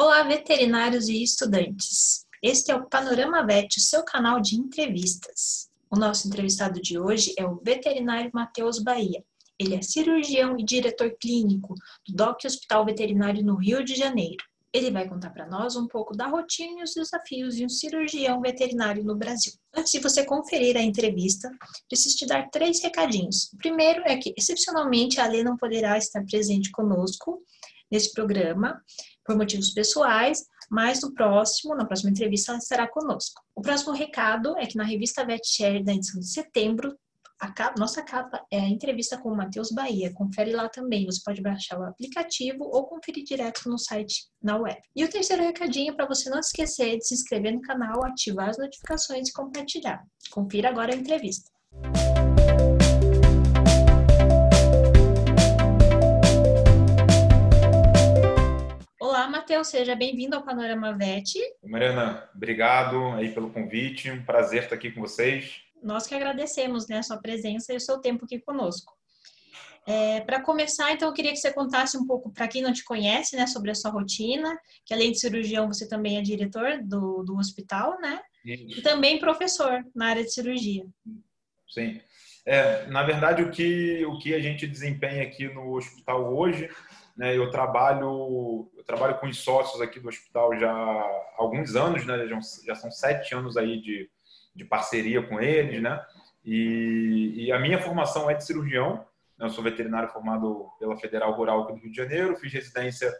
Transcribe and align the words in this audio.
Olá, 0.00 0.22
veterinários 0.22 1.08
e 1.08 1.24
estudantes. 1.24 2.24
Este 2.40 2.70
é 2.70 2.76
o 2.76 2.86
Panorama 2.86 3.44
Vet, 3.44 3.78
o 3.78 3.80
seu 3.80 4.04
canal 4.04 4.40
de 4.40 4.54
entrevistas. 4.54 5.68
O 5.90 5.96
nosso 5.98 6.28
entrevistado 6.28 6.80
de 6.80 6.96
hoje 7.00 7.34
é 7.36 7.44
o 7.44 7.56
veterinário 7.56 8.30
Matheus 8.32 8.78
Bahia. 8.78 9.24
Ele 9.58 9.74
é 9.74 9.82
cirurgião 9.82 10.56
e 10.56 10.62
diretor 10.62 11.16
clínico 11.20 11.74
do 12.06 12.14
DOC 12.14 12.46
Hospital 12.46 12.84
Veterinário 12.84 13.44
no 13.44 13.56
Rio 13.56 13.82
de 13.82 13.96
Janeiro. 13.96 14.36
Ele 14.72 14.92
vai 14.92 15.08
contar 15.08 15.30
para 15.30 15.48
nós 15.48 15.74
um 15.74 15.88
pouco 15.88 16.16
da 16.16 16.28
rotina 16.28 16.78
e 16.78 16.84
os 16.84 16.94
desafios 16.94 17.56
de 17.56 17.64
um 17.64 17.68
cirurgião 17.68 18.40
veterinário 18.40 19.02
no 19.02 19.16
Brasil. 19.16 19.54
Antes 19.74 19.90
de 19.90 19.98
você 19.98 20.24
conferir 20.24 20.76
a 20.76 20.80
entrevista, 20.80 21.50
preciso 21.88 22.18
te 22.18 22.26
dar 22.26 22.48
três 22.50 22.80
recadinhos. 22.80 23.52
O 23.52 23.56
primeiro 23.56 24.00
é 24.06 24.16
que, 24.16 24.32
excepcionalmente, 24.38 25.18
a 25.20 25.26
Lê 25.26 25.42
não 25.42 25.56
poderá 25.56 25.98
estar 25.98 26.24
presente 26.24 26.70
conosco 26.70 27.42
nesse 27.90 28.12
programa 28.12 28.80
por 29.28 29.36
motivos 29.36 29.70
pessoais, 29.74 30.46
mas 30.70 31.02
no 31.02 31.12
próximo, 31.12 31.74
na 31.74 31.84
próxima 31.84 32.10
entrevista, 32.10 32.52
ela 32.52 32.58
estará 32.58 32.88
conosco. 32.88 33.42
O 33.54 33.60
próximo 33.60 33.92
recado 33.92 34.56
é 34.56 34.64
que 34.64 34.74
na 34.74 34.84
revista 34.84 35.24
VetShare 35.24 35.84
da 35.84 35.92
edição 35.92 36.18
de 36.18 36.32
setembro, 36.32 36.98
a 37.38 37.52
capa, 37.52 37.78
nossa 37.78 38.02
capa 38.02 38.42
é 38.50 38.58
a 38.58 38.68
entrevista 38.68 39.18
com 39.18 39.28
o 39.28 39.36
Matheus 39.36 39.70
Bahia. 39.70 40.12
Confere 40.14 40.52
lá 40.52 40.68
também. 40.68 41.04
Você 41.04 41.20
pode 41.22 41.42
baixar 41.42 41.78
o 41.78 41.84
aplicativo 41.84 42.64
ou 42.64 42.86
conferir 42.86 43.22
direto 43.22 43.68
no 43.68 43.78
site 43.78 44.28
na 44.42 44.56
web. 44.56 44.80
E 44.96 45.04
o 45.04 45.10
terceiro 45.10 45.42
recadinho 45.42 45.92
é 45.92 45.94
para 45.94 46.06
você 46.06 46.30
não 46.30 46.40
esquecer 46.40 46.96
de 46.96 47.06
se 47.06 47.14
inscrever 47.14 47.52
no 47.52 47.60
canal, 47.60 48.04
ativar 48.04 48.48
as 48.48 48.58
notificações 48.58 49.28
e 49.28 49.32
compartilhar. 49.32 50.02
Confira 50.30 50.70
agora 50.70 50.94
a 50.94 50.96
entrevista. 50.96 51.50
Matheus, 59.28 59.68
seja 59.68 59.94
bem-vindo 59.94 60.34
ao 60.34 60.42
Panorama 60.42 60.96
VET. 60.96 61.38
Mariana, 61.62 62.28
obrigado 62.34 62.96
aí 63.14 63.30
pelo 63.30 63.50
convite, 63.50 64.10
um 64.10 64.24
prazer 64.24 64.62
estar 64.62 64.74
aqui 64.74 64.90
com 64.90 65.02
vocês. 65.02 65.60
Nós 65.82 66.06
que 66.06 66.14
agradecemos 66.14 66.88
né, 66.88 66.98
a 66.98 67.02
sua 67.02 67.18
presença 67.18 67.72
e 67.72 67.76
o 67.76 67.80
seu 67.80 67.98
tempo 67.98 68.24
aqui 68.24 68.38
conosco. 68.38 68.92
É, 69.86 70.20
para 70.20 70.40
começar, 70.40 70.92
então, 70.92 71.08
eu 71.08 71.14
queria 71.14 71.30
que 71.30 71.38
você 71.38 71.52
contasse 71.52 71.96
um 71.96 72.06
pouco, 72.06 72.30
para 72.32 72.48
quem 72.48 72.62
não 72.62 72.72
te 72.72 72.84
conhece, 72.84 73.36
né, 73.36 73.46
sobre 73.46 73.70
a 73.70 73.74
sua 73.74 73.90
rotina, 73.90 74.58
que 74.84 74.94
além 74.94 75.12
de 75.12 75.18
cirurgião, 75.18 75.68
você 75.68 75.86
também 75.86 76.18
é 76.18 76.22
diretor 76.22 76.82
do, 76.82 77.22
do 77.22 77.36
hospital, 77.36 77.98
né? 78.00 78.20
Isso. 78.44 78.80
E 78.80 78.82
também 78.82 79.18
professor 79.18 79.84
na 79.94 80.08
área 80.08 80.24
de 80.24 80.32
cirurgia. 80.32 80.84
Sim. 81.68 82.00
É, 82.44 82.86
na 82.86 83.02
verdade, 83.02 83.42
o 83.42 83.50
que, 83.50 84.04
o 84.06 84.18
que 84.18 84.34
a 84.34 84.40
gente 84.40 84.66
desempenha 84.66 85.22
aqui 85.22 85.48
no 85.48 85.74
hospital 85.74 86.34
hoje, 86.34 86.70
né, 87.18 87.36
eu 87.36 87.50
trabalho 87.50 88.70
eu 88.76 88.84
trabalho 88.84 89.18
com 89.18 89.26
os 89.26 89.42
sócios 89.42 89.82
aqui 89.82 89.98
do 89.98 90.08
hospital 90.08 90.56
já 90.56 90.70
há 90.70 91.34
alguns 91.36 91.74
anos, 91.74 92.06
né, 92.06 92.28
já, 92.64 92.74
são 92.76 92.90
sete 92.92 93.34
anos 93.34 93.56
aí 93.56 93.82
de, 93.82 94.08
de 94.54 94.64
parceria 94.64 95.20
com 95.20 95.40
eles, 95.40 95.82
né? 95.82 96.00
E, 96.44 97.34
e, 97.44 97.52
a 97.52 97.58
minha 97.58 97.78
formação 97.78 98.30
é 98.30 98.34
de 98.34 98.44
cirurgião. 98.44 99.04
Né? 99.36 99.44
Eu 99.46 99.50
sou 99.50 99.62
veterinário 99.62 100.08
formado 100.08 100.70
pela 100.78 100.96
Federal 100.96 101.34
Rural 101.34 101.64
aqui 101.64 101.72
do 101.74 101.80
Rio 101.80 101.90
de 101.90 101.96
Janeiro. 101.96 102.36
Fiz 102.36 102.50
residência 102.50 103.12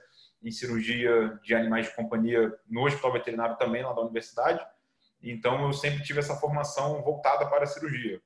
em 0.43 0.51
cirurgia 0.51 1.39
de 1.43 1.55
animais 1.55 1.87
de 1.87 1.95
companhia 1.95 2.51
no 2.67 2.87
Hospital 2.87 3.13
Veterinário 3.13 3.57
também, 3.57 3.83
lá 3.83 3.93
da 3.93 4.01
universidade. 4.01 4.65
Então, 5.23 5.67
eu 5.67 5.73
sempre 5.75 6.03
tive 6.03 6.21
essa 6.21 6.37
formação 6.37 7.03
voltada 7.03 7.45
para 7.47 7.65
a 7.65 7.67
cirurgia. 7.67 8.23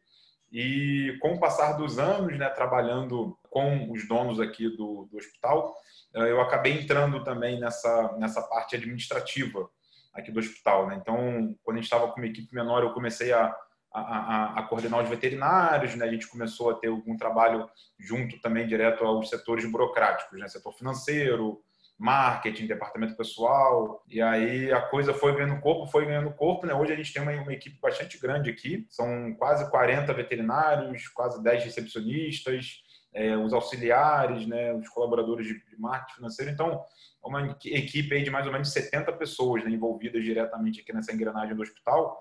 E 0.52 1.18
com 1.20 1.32
o 1.34 1.40
passar 1.40 1.72
dos 1.72 1.98
anos, 1.98 2.38
né, 2.38 2.48
trabalhando 2.50 3.36
com 3.52 3.92
os 3.92 4.08
donos 4.08 4.40
aqui 4.40 4.66
do, 4.70 5.06
do 5.10 5.18
hospital, 5.18 5.76
eh, 6.14 6.30
eu 6.30 6.40
acabei 6.40 6.72
entrando 6.72 7.22
também 7.22 7.60
nessa, 7.60 8.16
nessa 8.18 8.40
parte 8.40 8.76
administrativa 8.76 9.68
aqui 10.14 10.32
do 10.32 10.40
hospital. 10.40 10.86
Né? 10.86 10.98
Então, 11.00 11.54
quando 11.62 11.76
a 11.76 11.80
gente 11.80 11.84
estava 11.92 12.10
com 12.10 12.18
uma 12.18 12.26
equipe 12.26 12.52
menor, 12.54 12.82
eu 12.82 12.94
comecei 12.94 13.30
a, 13.30 13.54
a, 13.92 14.58
a, 14.58 14.62
coordenar 14.62 15.02
os 15.02 15.08
veterinários, 15.08 15.94
né? 15.94 16.06
a 16.06 16.10
gente 16.10 16.26
começou 16.28 16.70
a 16.70 16.74
ter 16.74 16.88
algum 16.88 17.14
trabalho 17.14 17.68
junto 18.00 18.40
também 18.40 18.66
direto 18.66 19.04
aos 19.04 19.28
setores 19.28 19.70
burocráticos, 19.70 20.40
né? 20.40 20.48
setor 20.48 20.72
financeiro, 20.72 21.62
marketing, 21.98 22.66
departamento 22.66 23.14
pessoal, 23.14 24.02
e 24.08 24.20
aí 24.22 24.72
a 24.72 24.80
coisa 24.80 25.12
foi 25.12 25.36
ganhando 25.36 25.60
corpo, 25.60 25.86
foi 25.86 26.06
ganhando 26.06 26.32
corpo, 26.32 26.66
né? 26.66 26.74
Hoje 26.74 26.92
a 26.92 26.96
gente 26.96 27.12
tem 27.12 27.22
uma, 27.22 27.30
uma, 27.32 27.52
equipe 27.52 27.78
bastante 27.80 28.18
grande 28.18 28.50
aqui, 28.50 28.86
são 28.90 29.34
quase 29.34 29.70
40 29.70 30.12
veterinários, 30.12 31.06
quase 31.08 31.40
10 31.40 31.64
recepcionistas, 31.64 32.82
é, 33.12 33.36
os 33.36 33.52
auxiliares, 33.52 34.46
né? 34.46 34.72
Os 34.72 34.88
colaboradores 34.88 35.46
de, 35.46 35.62
marketing 35.78 36.16
financeiro, 36.16 36.50
então 36.50 36.84
uma 37.24 37.56
equipe 37.64 38.22
de 38.22 38.30
mais 38.30 38.46
ou 38.46 38.52
menos 38.52 38.72
70 38.72 39.12
pessoas 39.12 39.64
né, 39.64 39.70
envolvidas 39.70 40.22
diretamente 40.22 40.80
aqui 40.80 40.92
nessa 40.92 41.12
engrenagem 41.12 41.54
do 41.54 41.62
hospital. 41.62 42.20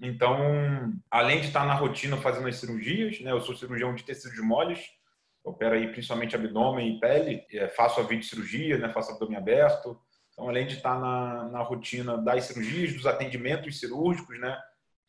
Então, 0.00 0.92
além 1.10 1.40
de 1.40 1.46
estar 1.46 1.64
na 1.64 1.74
rotina 1.74 2.16
fazendo 2.16 2.48
as 2.48 2.56
cirurgias, 2.56 3.20
né, 3.20 3.30
eu 3.30 3.40
sou 3.40 3.54
cirurgião 3.54 3.94
de 3.94 4.04
tecidos 4.04 4.38
moles, 4.40 4.84
opero 5.44 5.74
aí 5.74 5.90
principalmente 5.90 6.34
abdômen 6.34 6.96
e 6.96 7.00
pele, 7.00 7.46
é, 7.52 7.68
faço 7.68 8.00
a 8.00 8.02
videocirurgia, 8.02 8.78
né, 8.78 8.88
faço 8.90 9.12
abdômen 9.12 9.36
aberto. 9.36 9.98
Então, 10.32 10.48
além 10.48 10.66
de 10.66 10.76
estar 10.76 10.98
na, 10.98 11.48
na 11.48 11.62
rotina 11.62 12.18
das 12.18 12.44
cirurgias, 12.44 12.92
dos 12.94 13.06
atendimentos 13.06 13.78
cirúrgicos, 13.78 14.38
né, 14.38 14.58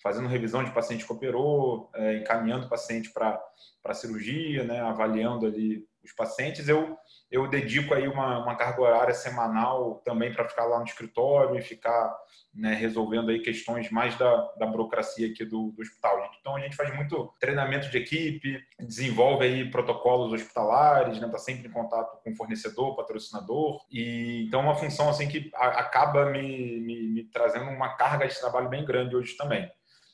fazendo 0.04 0.28
revisão 0.28 0.64
de 0.64 0.72
paciente 0.72 1.06
que 1.06 1.14
operou, 1.14 1.90
é, 1.96 2.18
encaminhando 2.18 2.66
o 2.66 2.70
paciente 2.70 3.10
para 3.10 3.94
cirurgia, 3.94 4.66
né, 4.66 4.82
avaliando 4.82 5.48
ali 5.48 5.88
os 6.04 6.12
pacientes, 6.12 6.68
eu, 6.68 6.98
eu 7.32 7.48
dedico 7.48 7.94
aí 7.94 8.06
uma, 8.10 8.44
uma 8.44 8.56
carga 8.56 8.82
horária 8.82 9.14
semanal 9.14 10.02
também 10.04 10.34
para 10.34 10.48
ficar 10.48 10.66
lá 10.66 10.78
no 10.78 10.86
escritório 10.86 11.58
e 11.58 11.62
ficar 11.62 12.14
né, 12.54 12.74
resolvendo 12.74 13.32
aí 13.32 13.40
questões 13.40 13.90
mais 13.90 14.18
da, 14.18 14.36
da 14.58 14.66
burocracia 14.66 15.30
aqui 15.30 15.46
do, 15.46 15.72
do 15.72 15.82
hospital. 15.82 16.30
Então 16.42 16.58
a 16.58 16.60
gente 16.60 16.76
faz 16.76 16.94
muito 16.94 17.34
treinamento 17.40 17.90
de 17.90 17.98
equipe, 17.98 18.62
desenvolve 18.78 19.46
aí 19.46 19.72
protocolos 19.72 20.34
hospitalares, 20.34 21.22
né, 21.22 21.30
tá 21.30 21.38
sempre 21.38 21.70
em 21.70 21.72
contato 21.72 22.22
com 22.22 22.36
fornecedor, 22.36 22.98
patrocinador 22.98 23.80
e 23.90 24.44
então 24.46 24.60
é 24.60 24.64
uma 24.64 24.76
função 24.76 25.08
assim 25.08 25.30
que 25.30 25.50
acaba 25.56 26.26
me, 26.26 26.82
me, 26.82 27.08
me 27.08 27.24
trazendo 27.24 27.70
uma 27.70 27.96
carga 27.96 28.28
de 28.28 28.38
trabalho 28.38 28.68
bem 28.68 28.84
grande 28.84 29.16
hoje 29.16 29.38
também. 29.38 29.72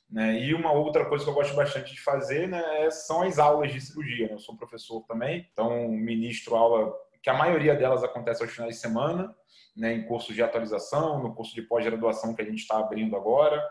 Né? 0.10 0.40
E 0.40 0.54
uma 0.54 0.72
outra 0.72 1.06
coisa 1.06 1.24
que 1.24 1.30
eu 1.30 1.36
gosto 1.36 1.56
bastante 1.56 1.94
de 1.94 2.02
fazer 2.02 2.48
né, 2.48 2.86
é, 2.86 2.92
são 2.92 3.22
as 3.22 3.38
aulas 3.38 3.72
de 3.72 3.80
cirurgia. 3.80 4.28
Né? 4.28 4.34
Eu 4.34 4.40
sou 4.40 4.58
professor 4.58 5.04
também, 5.08 5.48
então 5.52 5.88
ministro 5.88 6.56
aula 6.56 6.92
que 7.22 7.30
a 7.30 7.34
maioria 7.34 7.76
delas 7.76 8.04
acontece 8.04 8.42
aos 8.42 8.52
finais 8.52 8.76
de 8.76 8.82
semana, 8.82 9.36
né, 9.76 9.94
em 9.94 10.06
cursos 10.06 10.34
de 10.34 10.42
atualização, 10.42 11.22
no 11.22 11.36
curso 11.36 11.54
de 11.54 11.62
pós-graduação 11.62 12.34
que 12.34 12.42
a 12.42 12.46
gente 12.46 12.60
está 12.60 12.80
abrindo 12.80 13.16
agora. 13.16 13.62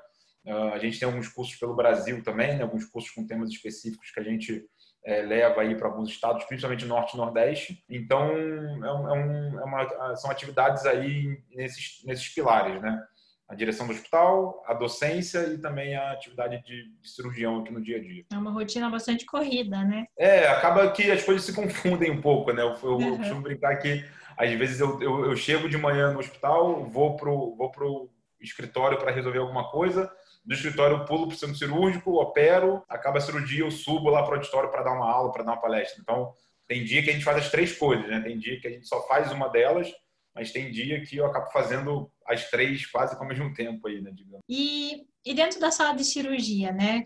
Uh, 0.45 0.73
a 0.73 0.79
gente 0.79 0.99
tem 0.99 1.09
alguns 1.09 1.29
cursos 1.29 1.57
pelo 1.57 1.75
Brasil 1.75 2.23
também, 2.23 2.57
né, 2.57 2.63
alguns 2.63 2.85
cursos 2.85 3.11
com 3.11 3.27
temas 3.27 3.51
específicos 3.51 4.11
que 4.11 4.21
a 4.21 4.23
gente 4.23 4.65
é, 5.05 5.23
leva 5.23 5.63
aí 5.63 5.75
para 5.77 5.89
alguns 5.89 6.11
estados, 6.11 6.45
principalmente 6.45 6.85
norte 6.85 7.15
e 7.15 7.17
nordeste. 7.17 7.85
Então, 7.89 8.31
é 8.31 8.93
um, 8.93 9.09
é 9.09 9.13
um, 9.13 9.61
é 9.61 9.65
uma, 9.65 10.17
são 10.17 10.31
atividades 10.31 10.85
aí 10.87 11.43
nesses, 11.51 12.03
nesses 12.05 12.29
pilares, 12.29 12.81
né? 12.81 13.03
A 13.49 13.55
direção 13.55 13.87
do 13.87 13.95
hospital, 13.95 14.63
a 14.67 14.75
docência 14.75 15.39
e 15.49 15.59
também 15.59 15.97
a 15.97 16.13
atividade 16.13 16.63
de, 16.65 16.91
de, 17.01 17.09
cirurgião 17.09 17.61
aqui 17.61 17.73
no 17.73 17.83
dia 17.83 17.97
a 17.97 18.01
dia. 18.01 18.25
É 18.31 18.37
uma 18.37 18.51
rotina 18.51 18.91
bastante 18.91 19.25
corrida, 19.25 19.83
né? 19.85 20.07
É, 20.19 20.47
acaba 20.49 20.91
que 20.91 21.11
as 21.11 21.25
coisas 21.25 21.45
se 21.45 21.55
confundem 21.55 22.11
um 22.11 22.21
pouco, 22.21 22.53
né? 22.53 22.63
Eu, 22.63 22.77
eu, 22.83 22.97
uhum. 22.97 23.09
eu 23.09 23.17
costumo 23.17 23.41
brincar 23.41 23.77
que 23.77 24.05
às 24.37 24.53
vezes 24.53 24.79
eu, 24.81 25.01
eu, 25.03 25.25
eu, 25.25 25.37
chego 25.37 25.69
de 25.69 25.79
manhã 25.79 26.13
no 26.13 26.21
hospital, 26.21 26.85
vou 26.85 27.17
pro, 27.17 27.57
vou 27.57 27.71
pro 27.71 28.11
escritório 28.41 28.99
para 28.99 29.11
resolver 29.11 29.39
alguma 29.39 29.69
coisa, 29.71 30.13
do 30.45 30.55
escritório 30.55 30.99
eu 30.99 31.05
pulo 31.05 31.27
para 31.27 31.35
o 31.35 31.39
centro 31.39 31.57
cirúrgico, 31.57 32.21
opero, 32.21 32.85
acaba 32.89 33.19
a 33.19 33.21
cirurgia, 33.21 33.65
eu 33.65 33.71
subo 33.71 34.11
lá 34.11 34.23
para 34.23 34.33
o 34.33 34.35
auditório 34.37 34.71
para 34.71 34.83
dar 34.83 34.93
uma 34.93 35.11
aula, 35.11 35.33
para 35.33 35.43
dar 35.43 35.53
uma 35.53 35.61
palestra. 35.61 36.01
Então, 36.01 36.33
tem 36.69 36.85
dia 36.85 37.03
que 37.03 37.11
a 37.11 37.13
gente 37.13 37.25
faz 37.25 37.39
as 37.39 37.51
três 37.51 37.77
coisas, 37.77 38.07
né? 38.09 38.21
Tem 38.21 38.39
dia 38.39 38.61
que 38.61 38.69
a 38.69 38.71
gente 38.71 38.87
só 38.87 39.07
faz 39.09 39.33
uma 39.33 39.49
delas, 39.49 39.91
mas 40.39 40.53
tem 40.53 40.71
dia 40.71 41.05
que 41.05 41.17
eu 41.17 41.27
acabo 41.27 41.51
fazendo 41.51 42.09
as 42.25 42.49
três 42.49 42.87
quase 42.87 43.17
ao 43.17 43.27
mesmo 43.27 43.53
tempo 43.53 43.89
aí, 43.89 44.01
né, 44.01 44.13
digamos. 44.15 44.41
E, 44.49 45.05
e 45.25 45.35
dentro 45.35 45.59
da 45.59 45.73
sala 45.73 45.97
de 45.97 46.05
cirurgia, 46.05 46.71
né, 46.71 47.03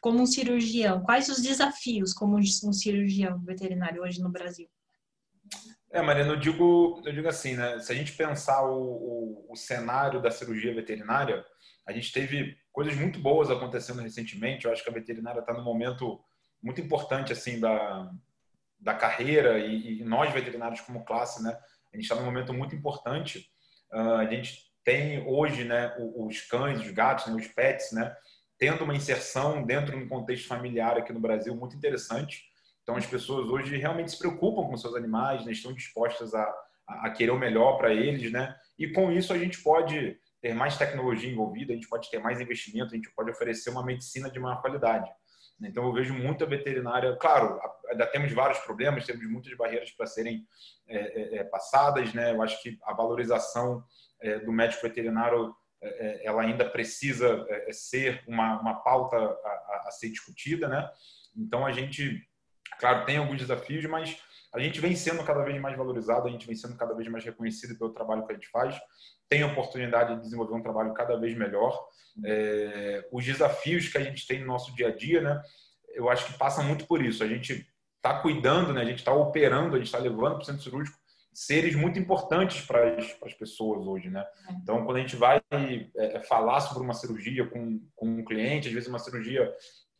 como 0.00 0.20
um 0.20 0.26
cirurgião, 0.26 1.00
quais 1.00 1.28
os 1.28 1.40
desafios 1.40 2.12
como 2.12 2.36
um 2.36 2.72
cirurgião 2.72 3.38
veterinário 3.44 4.02
hoje 4.02 4.20
no 4.20 4.28
Brasil? 4.28 4.68
É, 5.92 6.02
Mariana, 6.02 6.32
eu 6.32 6.40
digo, 6.40 7.00
eu 7.06 7.12
digo 7.12 7.28
assim, 7.28 7.54
né, 7.54 7.78
se 7.78 7.92
a 7.92 7.94
gente 7.94 8.14
pensar 8.14 8.64
o, 8.64 9.46
o, 9.46 9.46
o 9.52 9.56
cenário 9.56 10.20
da 10.20 10.32
cirurgia 10.32 10.74
veterinária, 10.74 11.44
a 11.86 11.92
gente 11.92 12.12
teve 12.12 12.58
coisas 12.72 12.96
muito 12.96 13.20
boas 13.20 13.48
acontecendo 13.48 14.02
recentemente, 14.02 14.64
eu 14.64 14.72
acho 14.72 14.82
que 14.82 14.90
a 14.90 14.94
veterinária 14.94 15.38
está 15.38 15.52
num 15.52 15.62
momento 15.62 16.20
muito 16.60 16.80
importante, 16.80 17.32
assim, 17.32 17.60
da, 17.60 18.10
da 18.80 18.94
carreira 18.94 19.60
e, 19.60 20.00
e 20.00 20.04
nós 20.04 20.32
veterinários 20.32 20.80
como 20.80 21.04
classe, 21.04 21.40
né, 21.44 21.56
a 21.92 21.96
gente 21.96 22.04
está 22.04 22.14
num 22.14 22.24
momento 22.24 22.52
muito 22.52 22.74
importante. 22.74 23.50
Uh, 23.92 24.14
a 24.14 24.26
gente 24.26 24.72
tem 24.84 25.26
hoje 25.26 25.64
né, 25.64 25.94
os 25.98 26.40
cães, 26.42 26.80
os 26.80 26.90
gatos, 26.90 27.26
né, 27.26 27.34
os 27.34 27.46
pets, 27.48 27.92
né, 27.92 28.14
tendo 28.58 28.84
uma 28.84 28.94
inserção 28.94 29.64
dentro 29.64 29.96
de 29.96 30.04
um 30.04 30.08
contexto 30.08 30.48
familiar 30.48 30.96
aqui 30.96 31.12
no 31.12 31.20
Brasil 31.20 31.54
muito 31.54 31.76
interessante. 31.76 32.44
Então, 32.82 32.96
as 32.96 33.06
pessoas 33.06 33.48
hoje 33.48 33.76
realmente 33.76 34.10
se 34.10 34.18
preocupam 34.18 34.68
com 34.68 34.76
seus 34.76 34.94
animais, 34.94 35.44
né, 35.44 35.52
estão 35.52 35.72
dispostas 35.72 36.34
a, 36.34 36.52
a, 36.86 37.10
querer 37.10 37.30
o 37.30 37.38
melhor 37.38 37.78
para 37.78 37.94
eles, 37.94 38.32
né? 38.32 38.54
E 38.78 38.88
com 38.88 39.10
isso 39.12 39.32
a 39.32 39.38
gente 39.38 39.62
pode 39.62 40.18
ter 40.40 40.54
mais 40.54 40.76
tecnologia 40.76 41.30
envolvida, 41.30 41.72
a 41.72 41.76
gente 41.76 41.88
pode 41.88 42.10
ter 42.10 42.18
mais 42.18 42.40
investimento, 42.40 42.92
a 42.92 42.96
gente 42.96 43.12
pode 43.14 43.30
oferecer 43.30 43.70
uma 43.70 43.84
medicina 43.84 44.28
de 44.28 44.40
maior 44.40 44.60
qualidade. 44.60 45.08
Então, 45.68 45.84
eu 45.84 45.92
vejo 45.92 46.14
muita 46.14 46.46
veterinária. 46.46 47.16
Claro, 47.16 47.60
ainda 47.88 48.06
temos 48.06 48.32
vários 48.32 48.58
problemas, 48.60 49.06
temos 49.06 49.24
muitas 49.28 49.56
barreiras 49.56 49.90
para 49.90 50.06
serem 50.06 50.46
é, 50.88 50.96
é, 50.96 51.36
é, 51.38 51.44
passadas. 51.44 52.12
Né? 52.12 52.32
Eu 52.32 52.42
acho 52.42 52.60
que 52.62 52.78
a 52.82 52.92
valorização 52.92 53.84
é, 54.20 54.38
do 54.38 54.52
médico 54.52 54.82
veterinário 54.82 55.54
é, 55.80 55.88
é, 55.88 56.26
ela 56.26 56.42
ainda 56.42 56.68
precisa 56.68 57.46
ser 57.70 58.22
uma, 58.26 58.60
uma 58.60 58.74
pauta 58.82 59.16
a, 59.16 59.84
a, 59.86 59.90
ser 59.90 60.10
discutida. 60.10 60.68
Né? 60.68 60.88
Então, 61.36 61.66
a 61.66 61.72
gente, 61.72 62.20
claro, 62.78 63.04
tem 63.04 63.16
alguns 63.16 63.38
desafios, 63.38 63.84
mas 63.86 64.16
a 64.54 64.60
gente 64.60 64.80
vem 64.80 64.94
sendo 64.94 65.24
cada 65.24 65.42
vez 65.42 65.60
mais 65.60 65.76
valorizado, 65.76 66.28
a 66.28 66.30
gente 66.30 66.46
vem 66.46 66.54
sendo 66.54 66.76
cada 66.76 66.94
vez 66.94 67.08
mais 67.08 67.24
reconhecido 67.24 67.78
pelo 67.78 67.92
trabalho 67.92 68.26
que 68.26 68.32
a 68.32 68.34
gente 68.34 68.48
faz, 68.50 68.78
tem 69.28 69.42
a 69.42 69.46
oportunidade 69.46 70.14
de 70.14 70.22
desenvolver 70.22 70.54
um 70.54 70.62
trabalho 70.62 70.92
cada 70.92 71.16
vez 71.18 71.36
melhor. 71.36 71.86
É, 72.24 73.08
os 73.10 73.24
desafios 73.24 73.88
que 73.88 73.96
a 73.96 74.02
gente 74.02 74.26
tem 74.26 74.40
no 74.40 74.46
nosso 74.46 74.74
dia 74.74 74.88
a 74.88 74.94
dia, 74.94 75.22
né? 75.22 75.42
Eu 75.94 76.10
acho 76.10 76.26
que 76.26 76.38
passa 76.38 76.62
muito 76.62 76.86
por 76.86 77.02
isso. 77.02 77.24
A 77.24 77.26
gente 77.26 77.66
está 77.96 78.20
cuidando, 78.20 78.74
né? 78.74 78.82
A 78.82 78.84
gente 78.84 78.98
está 78.98 79.12
operando, 79.12 79.74
a 79.74 79.78
gente 79.78 79.86
está 79.86 79.98
levando 79.98 80.34
para 80.34 80.42
o 80.42 80.44
centro 80.44 80.62
cirúrgico 80.62 81.02
seres 81.32 81.74
muito 81.74 81.98
importantes 81.98 82.64
para 82.66 82.96
as, 82.98 83.34
pessoas 83.34 83.86
hoje, 83.86 84.10
né? 84.10 84.24
Então, 84.62 84.84
quando 84.84 84.98
a 84.98 85.00
gente 85.00 85.16
vai 85.16 85.40
é, 85.96 86.20
falar 86.20 86.60
sobre 86.60 86.82
uma 86.82 86.92
cirurgia 86.92 87.46
com, 87.46 87.80
com 87.96 88.06
um 88.06 88.24
cliente, 88.24 88.68
às 88.68 88.74
vezes 88.74 88.88
uma 88.88 88.98
cirurgia 88.98 89.50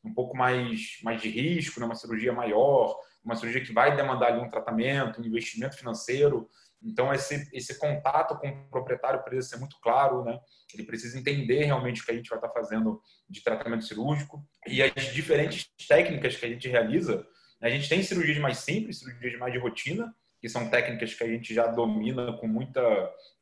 um 0.05 0.13
pouco 0.13 0.37
mais, 0.37 0.99
mais 1.03 1.21
de 1.21 1.29
risco, 1.29 1.79
né? 1.79 1.87
uma 1.87 1.95
cirurgia 1.95 2.33
maior, 2.33 2.99
uma 3.25 3.37
cirurgia 3.37 3.65
que 3.65 3.73
vai 3.73 3.95
demandar 3.97 4.29
ali 4.29 4.41
um 4.41 4.49
tratamento, 4.49 5.21
um 5.21 5.25
investimento 5.25 5.77
financeiro. 5.77 6.49
Então, 6.83 7.15
esse, 7.15 7.49
esse 7.53 7.79
contato 7.79 8.37
com 8.39 8.49
o 8.49 8.69
proprietário 8.69 9.23
precisa 9.23 9.51
ser 9.51 9.59
muito 9.59 9.79
claro, 9.81 10.25
né? 10.25 10.41
Ele 10.75 10.83
precisa 10.83 11.17
entender 11.17 11.65
realmente 11.65 12.03
o 12.03 12.05
que 12.05 12.11
a 12.11 12.15
gente 12.15 12.29
vai 12.29 12.39
estar 12.39 12.51
fazendo 12.51 13.01
de 13.29 13.43
tratamento 13.43 13.85
cirúrgico 13.85 14.45
e 14.67 14.83
as 14.83 14.93
diferentes 15.13 15.71
técnicas 15.87 16.37
que 16.37 16.45
a 16.45 16.49
gente 16.49 16.69
realiza. 16.69 17.25
A 17.61 17.69
gente 17.71 17.89
tem 17.89 18.03
cirurgias 18.03 18.39
mais 18.39 18.59
simples, 18.59 18.99
cirurgias 18.99 19.39
mais 19.39 19.53
de 19.53 19.61
rotina, 19.61 20.13
que 20.41 20.49
são 20.49 20.69
técnicas 20.69 21.15
que 21.15 21.23
a 21.23 21.29
gente 21.29 21.55
já 21.55 21.69
domina 21.69 22.37
com 22.39 22.49
muita, 22.49 22.83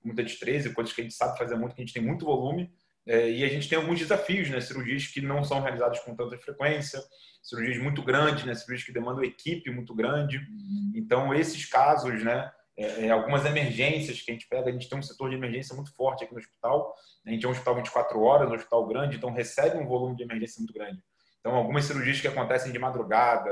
muita 0.04 0.22
destreza, 0.22 0.74
coisas 0.74 0.92
que 0.92 1.00
a 1.00 1.04
gente 1.04 1.14
sabe 1.14 1.38
fazer 1.38 1.56
muito, 1.56 1.74
que 1.74 1.80
a 1.80 1.84
gente 1.84 1.94
tem 1.94 2.04
muito 2.04 2.26
volume. 2.26 2.70
É, 3.06 3.30
e 3.30 3.44
a 3.44 3.48
gente 3.48 3.68
tem 3.68 3.78
alguns 3.78 3.98
desafios, 3.98 4.48
né? 4.50 4.60
Cirurgias 4.60 5.06
que 5.06 5.20
não 5.20 5.42
são 5.42 5.60
realizadas 5.60 5.98
com 6.00 6.14
tanta 6.14 6.36
frequência, 6.38 7.02
cirurgias 7.42 7.78
muito 7.78 8.02
grandes, 8.02 8.44
né? 8.44 8.54
Cirurgias 8.54 8.84
que 8.86 8.92
demandam 8.92 9.24
equipe 9.24 9.70
muito 9.70 9.94
grande. 9.94 10.38
Uhum. 10.38 10.92
Então, 10.94 11.34
esses 11.34 11.64
casos, 11.64 12.22
né? 12.22 12.50
É, 12.76 13.06
é, 13.06 13.10
algumas 13.10 13.44
emergências 13.44 14.22
que 14.22 14.30
a 14.30 14.34
gente 14.34 14.48
pega, 14.48 14.70
a 14.70 14.72
gente 14.72 14.88
tem 14.88 14.98
um 14.98 15.02
setor 15.02 15.28
de 15.28 15.36
emergência 15.36 15.74
muito 15.74 15.94
forte 15.94 16.24
aqui 16.24 16.32
no 16.32 16.40
hospital. 16.40 16.94
A 17.26 17.30
gente 17.30 17.44
é 17.44 17.48
um 17.48 17.52
hospital 17.52 17.74
24 17.76 18.20
horas, 18.20 18.50
um 18.50 18.54
hospital 18.54 18.86
grande, 18.86 19.16
então 19.16 19.30
recebe 19.30 19.76
um 19.76 19.86
volume 19.86 20.16
de 20.16 20.22
emergência 20.22 20.60
muito 20.60 20.72
grande. 20.72 21.02
Então, 21.40 21.54
algumas 21.54 21.84
cirurgias 21.84 22.20
que 22.20 22.28
acontecem 22.28 22.72
de 22.72 22.78
madrugada, 22.78 23.50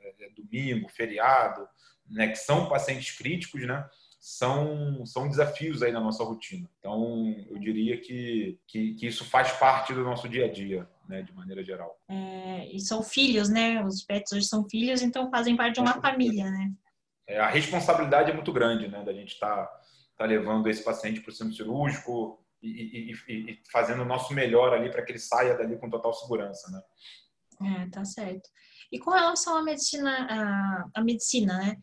é, 0.00 0.14
é, 0.20 0.30
domingo, 0.30 0.88
feriado, 0.88 1.66
né? 2.08 2.28
Que 2.28 2.36
são 2.36 2.68
pacientes 2.68 3.16
críticos, 3.16 3.66
né? 3.66 3.86
São, 4.24 5.04
são 5.04 5.28
desafios 5.28 5.82
aí 5.82 5.92
na 5.92 6.00
nossa 6.00 6.24
rotina. 6.24 6.66
Então, 6.78 7.28
eu 7.46 7.58
diria 7.58 8.00
que, 8.00 8.58
que, 8.66 8.94
que 8.94 9.06
isso 9.06 9.22
faz 9.22 9.52
parte 9.52 9.92
do 9.92 10.02
nosso 10.02 10.26
dia 10.30 10.46
a 10.46 10.50
dia, 10.50 10.88
né, 11.06 11.20
de 11.20 11.30
maneira 11.34 11.62
geral. 11.62 12.00
É, 12.08 12.74
e 12.74 12.80
são 12.80 13.02
filhos, 13.02 13.50
né? 13.50 13.84
Os 13.84 14.02
pets 14.02 14.32
hoje 14.32 14.46
são 14.46 14.66
filhos, 14.66 15.02
então 15.02 15.30
fazem 15.30 15.54
parte 15.54 15.74
de 15.74 15.80
uma 15.80 16.00
família, 16.00 16.50
né? 16.50 16.72
É, 17.28 17.38
a 17.38 17.50
responsabilidade 17.50 18.30
é 18.30 18.34
muito 18.34 18.50
grande, 18.50 18.88
né? 18.88 19.04
Da 19.04 19.12
gente 19.12 19.34
estar 19.34 19.66
tá, 19.66 19.80
tá 20.16 20.24
levando 20.24 20.70
esse 20.70 20.82
paciente 20.82 21.20
para 21.20 21.30
o 21.30 21.34
centro 21.34 21.54
cirúrgico 21.54 22.42
e, 22.62 23.12
e, 23.12 23.12
e, 23.28 23.62
fazendo 23.70 24.04
o 24.04 24.06
nosso 24.06 24.32
melhor 24.32 24.72
ali 24.72 24.90
para 24.90 25.02
que 25.02 25.12
ele 25.12 25.18
saia 25.18 25.54
dali 25.54 25.76
com 25.76 25.90
total 25.90 26.14
segurança, 26.14 26.70
né? 26.70 26.82
É, 27.82 27.90
tá 27.90 28.02
certo. 28.06 28.48
E 28.90 28.98
com 28.98 29.10
relação 29.10 29.54
à 29.54 29.62
medicina, 29.62 30.26
à, 30.30 30.98
à 30.98 31.04
medicina, 31.04 31.58
né? 31.58 31.76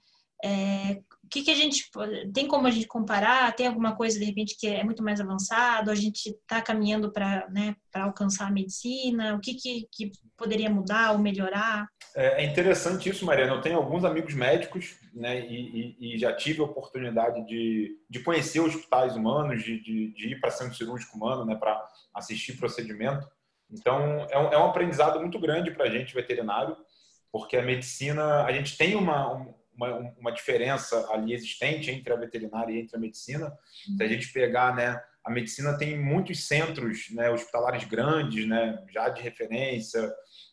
É, 0.44 1.04
que, 1.32 1.44
que 1.44 1.52
a 1.52 1.56
gente 1.56 1.90
tem 2.34 2.46
como 2.46 2.68
a 2.68 2.72
gente 2.72 2.88
comparar? 2.88 3.56
Tem 3.56 3.66
alguma 3.66 3.96
coisa 3.96 4.20
de 4.20 4.26
repente 4.26 4.58
que 4.60 4.68
é 4.68 4.84
muito 4.84 5.02
mais 5.02 5.22
avançado? 5.22 5.90
A 5.90 5.96
gente 5.96 6.30
está 6.30 6.62
caminhando 6.62 7.12
para 7.12 7.48
né, 7.50 7.74
alcançar 7.94 8.48
a 8.48 8.52
medicina? 8.52 9.34
O 9.36 9.40
que, 9.40 9.54
que, 9.54 9.88
que 9.90 10.12
poderia 10.36 10.70
mudar 10.70 11.14
ou 11.14 11.20
melhorar? 11.20 11.88
É, 12.14 12.44
é 12.44 12.46
interessante 12.46 13.10
isso, 13.10 13.26
Mariana. 13.26 13.54
Eu 13.54 13.62
tenho 13.62 13.78
alguns 13.78 14.04
amigos 14.04 14.34
médicos, 14.34 14.98
né, 15.14 15.40
e, 15.40 15.96
e, 15.98 16.16
e 16.16 16.20
já 16.20 16.36
tive 16.36 16.60
a 16.60 16.66
oportunidade 16.66 17.46
de, 17.48 17.98
de 18.10 18.20
conhecer 18.20 18.60
hospitais 18.60 19.16
humanos, 19.16 19.64
de, 19.64 19.82
de, 19.82 20.14
de 20.14 20.34
ir 20.34 20.42
para 20.42 20.52
centro 20.52 20.76
cirúrgico 20.76 21.16
humano, 21.16 21.46
né, 21.46 21.56
para 21.56 21.82
assistir 22.14 22.58
procedimento. 22.58 23.26
Então, 23.72 24.28
é 24.30 24.38
um, 24.38 24.54
é 24.54 24.58
um 24.58 24.66
aprendizado 24.66 25.18
muito 25.22 25.40
grande 25.40 25.72
para 25.72 25.86
a 25.86 25.90
gente, 25.90 26.14
veterinário, 26.14 26.76
porque 27.32 27.56
a 27.56 27.62
medicina, 27.62 28.44
a 28.44 28.52
gente 28.52 28.78
tem 28.78 28.96
uma, 28.96 29.48
uma, 29.76 29.98
uma 30.18 30.32
diferença 30.32 31.08
ali 31.12 31.34
existente 31.34 31.90
entre 31.90 32.12
a 32.12 32.18
veterinária 32.18 32.74
e 32.74 32.80
entre 32.80 32.96
a 32.96 33.00
medicina. 33.00 33.52
Se 33.98 34.04
a 34.04 34.08
gente 34.08 34.32
pegar, 34.32 34.76
né, 34.76 35.02
a 35.24 35.30
medicina 35.30 35.78
tem 35.78 36.00
muitos 36.00 36.48
centros 36.48 37.10
né, 37.12 37.30
hospitalares 37.30 37.84
grandes, 37.86 38.48
né, 38.48 38.84
já 38.90 39.10
de 39.10 39.22
referência, 39.22 40.12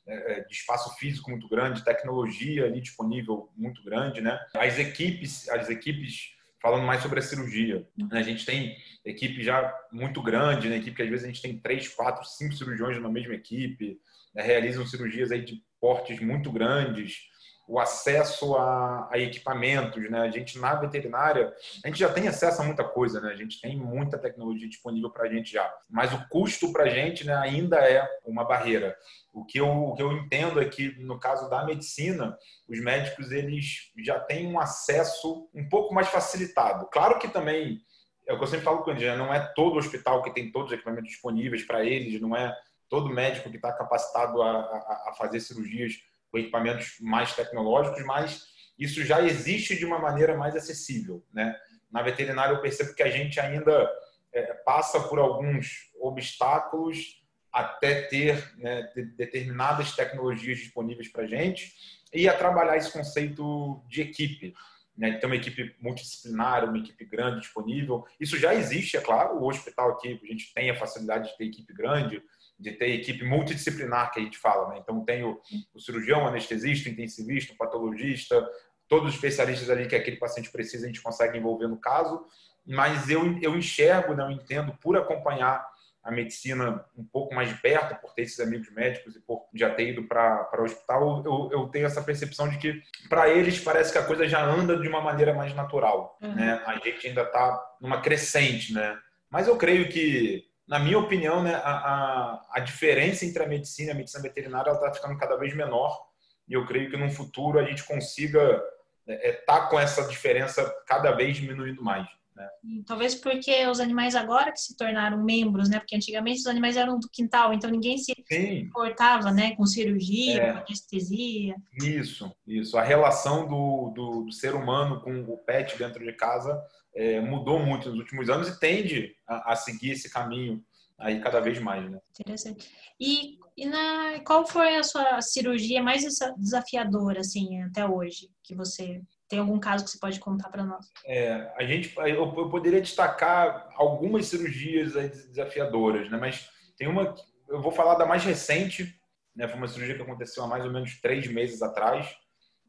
é, 0.09 0.33
é, 0.33 0.41
de 0.41 0.55
espaço 0.55 0.97
físico 0.97 1.31
muito 1.31 1.47
grande, 1.49 1.85
tecnologia 1.85 2.65
ali 2.65 2.81
disponível 2.81 3.51
muito 3.55 3.85
grande, 3.85 4.23
né? 4.23 4.41
As 4.55 4.79
equipes, 4.79 5.47
as 5.51 5.69
equipes 5.69 6.35
falando 6.63 6.87
mais 6.87 7.03
sobre 7.03 7.19
a 7.19 7.23
cirurgia, 7.23 7.87
né? 7.95 8.19
a 8.19 8.23
gente 8.23 8.47
tem 8.47 8.75
equipe 9.05 9.43
já 9.43 9.71
muito 9.93 10.23
grande, 10.23 10.71
né? 10.71 10.77
Equipe 10.77 10.97
que 10.97 11.03
às 11.03 11.11
vezes 11.11 11.25
a 11.25 11.29
gente 11.29 11.43
tem 11.43 11.59
três, 11.59 11.89
quatro, 11.89 12.25
cinco 12.25 12.55
cirurgiões 12.55 13.01
na 13.03 13.11
mesma 13.11 13.35
equipe, 13.35 14.01
né? 14.35 14.43
realizam 14.43 14.87
cirurgias 14.87 15.31
aí 15.31 15.45
de 15.45 15.63
portes 15.79 16.19
muito 16.21 16.51
grandes 16.51 17.29
o 17.69 17.79
acesso 17.79 18.57
a, 18.57 19.11
a, 19.13 19.19
equipamentos, 19.19 20.11
né? 20.11 20.21
A 20.21 20.31
gente 20.31 20.59
na 20.59 20.75
veterinária, 20.75 21.55
a 21.85 21.89
gente 21.89 21.99
já 21.99 22.11
tem 22.11 22.27
acesso 22.27 22.63
a 22.63 22.65
muita 22.65 22.83
coisa, 22.83 23.21
né? 23.21 23.31
A 23.31 23.37
gente 23.37 23.61
tem 23.61 23.77
muita 23.77 24.17
tecnologia 24.17 24.67
disponível 24.67 25.11
para 25.11 25.25
a 25.25 25.29
gente 25.29 25.53
já, 25.53 25.71
mas 25.89 26.11
o 26.15 26.29
custo 26.31 26.73
para 26.73 26.85
a 26.85 26.89
gente, 26.89 27.27
né, 27.27 27.35
ainda 27.35 27.77
é 27.77 28.09
uma 28.25 28.43
barreira. 28.43 28.97
O 29.35 29.45
que, 29.45 29.61
eu, 29.61 29.69
o 29.69 29.95
que 29.95 30.03
eu 30.03 30.11
entendo 30.13 30.61
é 30.61 30.65
que 30.65 30.99
no 30.99 31.21
caso 31.21 31.51
da 31.51 31.63
medicina, 31.63 32.39
os 32.67 32.81
médicos 32.81 33.31
eles 33.31 33.93
já 33.99 34.19
têm 34.19 34.47
um 34.47 34.59
acesso 34.59 35.51
um 35.55 35.69
pouco 35.69 35.93
mais 35.93 36.09
facilitado. 36.09 36.89
Claro 36.91 37.19
que 37.19 37.29
também 37.29 37.83
é 38.27 38.33
o 38.33 38.39
que 38.39 38.45
eu 38.45 38.49
sempre 38.49 38.65
falo 38.65 38.83
com 38.83 38.91
eles, 38.91 39.03
né? 39.03 39.15
não 39.15 39.33
é 39.33 39.41
todo 39.55 39.77
hospital 39.77 40.23
que 40.23 40.33
tem 40.33 40.51
todos 40.51 40.69
os 40.69 40.75
equipamentos 40.75 41.11
disponíveis 41.11 41.67
para 41.67 41.85
eles, 41.85 42.19
não 42.19 42.35
é 42.35 42.57
todo 42.89 43.11
médico 43.11 43.51
que 43.51 43.57
está 43.57 43.73
capacitado 43.73 44.41
a, 44.43 44.51
a, 44.51 45.11
a 45.11 45.15
fazer 45.19 45.41
cirurgias 45.41 46.08
com 46.31 46.39
equipamentos 46.39 46.97
mais 47.01 47.35
tecnológicos, 47.35 48.05
mas 48.05 48.43
isso 48.79 49.05
já 49.05 49.23
existe 49.23 49.77
de 49.77 49.85
uma 49.85 49.99
maneira 49.99 50.37
mais 50.37 50.55
acessível. 50.55 51.25
Né? 51.33 51.55
Na 51.91 52.03
veterinária, 52.03 52.55
eu 52.55 52.61
percebo 52.61 52.95
que 52.95 53.03
a 53.03 53.11
gente 53.11 53.41
ainda 53.41 53.91
é, 54.33 54.55
passa 54.65 55.01
por 55.01 55.19
alguns 55.19 55.91
obstáculos 56.01 57.19
até 57.53 58.03
ter 58.03 58.57
né, 58.57 58.89
determinadas 59.17 59.97
tecnologias 59.97 60.59
disponíveis 60.59 61.09
para 61.09 61.25
a 61.25 61.27
gente 61.27 61.73
e 62.13 62.29
a 62.29 62.37
trabalhar 62.37 62.77
esse 62.77 62.93
conceito 62.93 63.83
de 63.89 64.03
equipe. 64.03 64.55
Né, 64.97 65.13
ter 65.13 65.27
uma 65.27 65.37
equipe 65.37 65.77
multidisciplinar, 65.81 66.65
uma 66.65 66.79
equipe 66.79 67.05
grande 67.05 67.41
disponível. 67.41 68.05
Isso 68.19 68.37
já 68.37 68.53
existe, 68.53 68.97
é 68.97 69.01
claro. 69.01 69.39
O 69.39 69.49
hospital 69.49 69.93
aqui, 69.93 70.21
a 70.21 70.27
gente 70.27 70.53
tem 70.53 70.71
a 70.71 70.75
facilidade 70.75 71.31
de 71.31 71.37
ter 71.37 71.45
equipe 71.45 71.73
grande, 71.73 72.21
de 72.59 72.73
ter 72.73 72.89
equipe 72.89 73.25
multidisciplinar 73.25 74.11
que 74.11 74.19
a 74.19 74.23
gente 74.23 74.39
fala, 74.39 74.69
né? 74.71 74.79
Então 74.83 75.05
tem 75.05 75.23
o, 75.23 75.41
o 75.73 75.81
cirurgião, 75.81 76.25
o 76.25 76.27
anestesista, 76.27 76.89
o 76.89 76.93
intensivista, 76.93 77.53
o 77.53 77.57
patologista, 77.57 78.45
todos 78.89 79.11
os 79.11 79.15
especialistas 79.15 79.71
ali 79.71 79.87
que 79.87 79.95
aquele 79.95 80.17
paciente 80.17 80.51
precisa 80.51 80.85
a 80.85 80.89
gente 80.89 81.03
consegue 81.03 81.39
envolver 81.39 81.69
no 81.69 81.77
caso, 81.77 82.25
mas 82.67 83.09
eu, 83.09 83.39
eu 83.41 83.57
enxergo, 83.57 84.15
não 84.15 84.29
né, 84.29 84.35
entendo 84.35 84.77
por 84.81 84.97
acompanhar 84.97 85.65
a 86.03 86.11
medicina 86.11 86.85
um 86.97 87.05
pouco 87.05 87.35
mais 87.35 87.51
de 87.51 87.57
perto, 87.57 88.01
por 88.01 88.15
ter 88.15 88.23
esses 88.23 88.41
amigos 88.41 88.71
médicos 88.71 89.15
e 89.15 89.21
por 89.21 89.47
já 89.55 89.71
ter 89.75 89.91
ido 89.91 90.05
para 90.05 90.49
o 90.59 90.63
hospital, 90.63 91.23
eu, 91.25 91.51
eu 91.53 91.69
tenho 91.69 91.87
essa 91.87 92.03
percepção 92.03 92.49
de 92.49 92.57
que 92.57 92.83
para 93.09 93.29
eles 93.29 93.61
parece 93.61 93.93
que 93.93 93.99
a 93.99 94.05
coisa 94.05 94.27
já 94.27 94.43
anda 94.43 94.79
de 94.79 94.89
uma 94.89 95.03
maneira 95.03 95.35
mais 95.35 95.55
natural, 95.55 96.17
uhum. 96.23 96.35
né? 96.35 96.63
A 96.67 96.79
gente 96.79 97.07
ainda 97.07 97.23
está 97.23 97.63
numa 97.81 98.01
crescente, 98.01 98.73
né? 98.73 98.99
Mas 99.31 99.49
eu 99.49 99.57
creio 99.57 99.91
que 99.91 100.48
na 100.69 100.79
minha 100.79 100.99
opinião, 100.99 101.43
né, 101.43 101.55
a, 101.55 101.71
a, 101.71 102.47
a, 102.53 102.61
diferença 102.61 103.25
entre 103.25 103.43
a 103.43 103.49
medicina 103.49 103.89
e 103.89 103.93
a 103.93 103.97
medicina 103.97 104.23
veterinária 104.23 104.71
está 104.71 104.93
ficando 104.93 105.17
cada 105.17 105.37
vez 105.37 105.57
menor. 105.57 105.99
E 106.47 106.53
eu 106.53 106.67
creio 106.67 106.91
que 106.91 106.97
no 106.97 107.11
futuro 107.11 107.59
a 107.59 107.65
gente 107.65 107.85
consiga 107.85 108.63
estar 109.07 109.27
é, 109.27 109.29
é, 109.31 109.33
tá 109.33 109.67
com 109.67 109.81
essa 109.81 110.07
diferença 110.07 110.71
cada 110.87 111.13
vez 111.13 111.39
diminuindo 111.39 111.83
mais. 111.83 112.07
Né? 112.39 112.49
Talvez 112.87 113.15
porque 113.15 113.67
os 113.67 113.81
animais 113.81 114.15
agora 114.15 114.53
que 114.53 114.61
se 114.61 114.77
tornaram 114.77 115.25
membros, 115.25 115.69
né? 115.69 115.79
Porque 115.81 115.97
antigamente 115.97 116.41
os 116.41 116.47
animais 116.47 116.77
eram 116.77 116.99
do 116.99 117.09
quintal, 117.11 117.53
então 117.53 117.69
ninguém 117.69 117.99
se 117.99 118.15
Sim. 118.29 118.61
importava, 118.61 119.33
né? 119.33 119.57
Com 119.57 119.67
cirurgia, 119.67 120.43
é. 120.43 120.53
com 120.53 120.59
anestesia. 120.59 121.57
Isso, 121.83 122.33
isso. 122.47 122.79
A 122.79 122.83
relação 122.83 123.49
do, 123.49 123.91
do, 123.95 124.23
do, 124.25 124.33
ser 124.33 124.55
humano 124.55 125.01
com 125.01 125.21
o 125.23 125.39
pet 125.39 125.77
dentro 125.77 126.05
de 126.05 126.13
casa 126.13 126.63
é, 126.99 127.21
mudou 127.21 127.61
muito 127.61 127.89
nos 127.89 128.01
últimos 128.01 128.29
anos 128.29 128.49
e 128.49 128.59
tende 128.59 129.15
a, 129.25 129.53
a, 129.53 129.57
seguir 129.57 129.93
esse 129.93 130.11
caminho 130.11 130.61
aí 130.99 131.21
cada 131.21 131.39
vez 131.39 131.61
mais, 131.61 131.89
né? 131.89 132.01
Interessante. 132.19 132.69
E, 132.99 133.39
e 133.57 133.67
na, 133.67 134.19
qual 134.27 134.45
foi 134.45 134.75
a 134.75 134.83
sua 134.83 135.23
cirurgia 135.23 135.81
mais 135.81 136.03
desafiadora, 136.37 137.21
assim, 137.21 137.63
até 137.63 137.87
hoje, 137.87 138.29
que 138.43 138.53
você 138.53 139.01
tem 139.29 139.39
algum 139.39 139.61
caso 139.61 139.85
que 139.85 139.93
você 139.93 139.99
pode 139.99 140.19
contar 140.19 140.49
para 140.49 140.65
nós? 140.65 140.91
É, 141.07 141.53
a 141.57 141.65
gente, 141.65 141.97
eu, 141.99 142.35
eu, 142.37 142.51
poderia 142.51 142.81
destacar 142.81 143.69
algumas 143.77 144.27
cirurgias 144.27 144.95
desafiadoras, 144.95 146.11
né? 146.11 146.19
Mas 146.19 146.51
tem 146.77 146.89
uma, 146.89 147.15
eu 147.49 147.63
vou 147.63 147.71
falar 147.71 147.95
da 147.95 148.07
mais 148.07 148.25
recente, 148.25 148.93
né? 149.37 149.47
Foi 149.47 149.57
uma 149.57 149.69
cirurgia 149.69 149.95
que 149.95 150.03
aconteceu 150.03 150.43
há 150.43 150.49
mais 150.49 150.65
ou 150.65 150.73
menos 150.73 151.01
três 151.01 151.29
meses 151.29 151.63
atrás, 151.63 152.13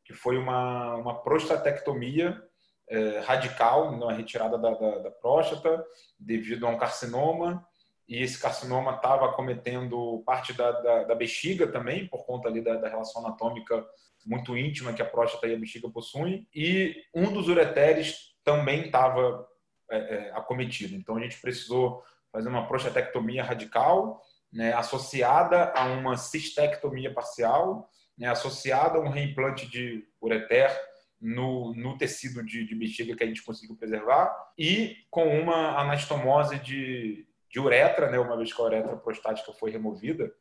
que 0.06 0.14
foi 0.14 0.38
uma, 0.38 0.98
uma 0.98 1.24
prostatectomia 1.24 2.40
é, 2.90 3.20
radical, 3.20 3.96
na 3.98 4.12
retirada 4.12 4.58
da, 4.58 4.72
da, 4.72 4.98
da 5.00 5.12
próstata, 5.12 5.86
devido 6.20 6.66
a 6.66 6.70
um 6.70 6.78
carcinoma 6.78 7.66
e 8.10 8.24
esse 8.24 8.40
carcinoma 8.40 8.96
estava 8.96 9.28
acometendo 9.28 10.24
parte 10.26 10.52
da, 10.52 10.72
da, 10.72 11.04
da, 11.04 11.16
bexiga 11.16 11.68
também, 11.68 12.08
por 12.08 12.26
conta 12.26 12.50
ali 12.50 12.60
da, 12.60 12.90
relação 12.90 13.24
anatômica 13.24 13.86
muito 14.26 14.58
íntima 14.58 14.92
que 14.94 15.02
a 15.02 15.06
próstata 15.06 15.48
e 15.48 15.54
a 15.54 15.60
bexiga 15.60 15.88
possuem, 15.90 16.48
e 16.54 16.96
um 17.14 17.32
dos 17.32 17.48
ureteres 17.48 18.34
também 18.44 18.88
estava 18.88 19.48
é, 19.92 19.98
é, 19.98 20.32
acometido. 20.32 20.96
Então 20.96 21.18
a 21.18 21.22
gente 21.22 21.40
precisou 21.40 22.04
fazer 22.32 22.50
uma 22.50 22.68
prostatectomia 22.68 23.44
radical, 23.44 24.20
né, 24.52 24.74
associada 24.74 25.72
a 25.76 25.86
uma 25.86 26.18
cistectomia 26.18 27.14
parcial, 27.14 27.88
né, 28.18 28.28
associada 28.28 28.98
a 28.98 29.02
um 29.02 29.10
reimplante 29.10 29.70
de 29.70 30.04
ureter 30.20 30.76
no, 31.22 31.74
no 31.76 31.98
tecido 31.98 32.44
de, 32.44 32.66
de 32.66 32.76
bexiga 32.76 33.16
que 33.16 33.24
a 33.24 33.28
gente 33.28 33.44
conseguiu 33.44 33.76
preservar, 33.76 34.34
e 34.58 34.98
com 35.10 35.28
uma 35.40 35.80
anastomose 35.80 36.58
de, 36.60 37.28
de 37.50 37.60
uretra, 37.60 38.10
né, 38.10 38.20
uma 38.20 38.38
vez 38.38 38.54
que 38.54 38.62
a 38.62 38.66
uretra 38.66 38.96
prostática 38.98 39.52
foi 39.54 39.72
removida. 39.72 40.32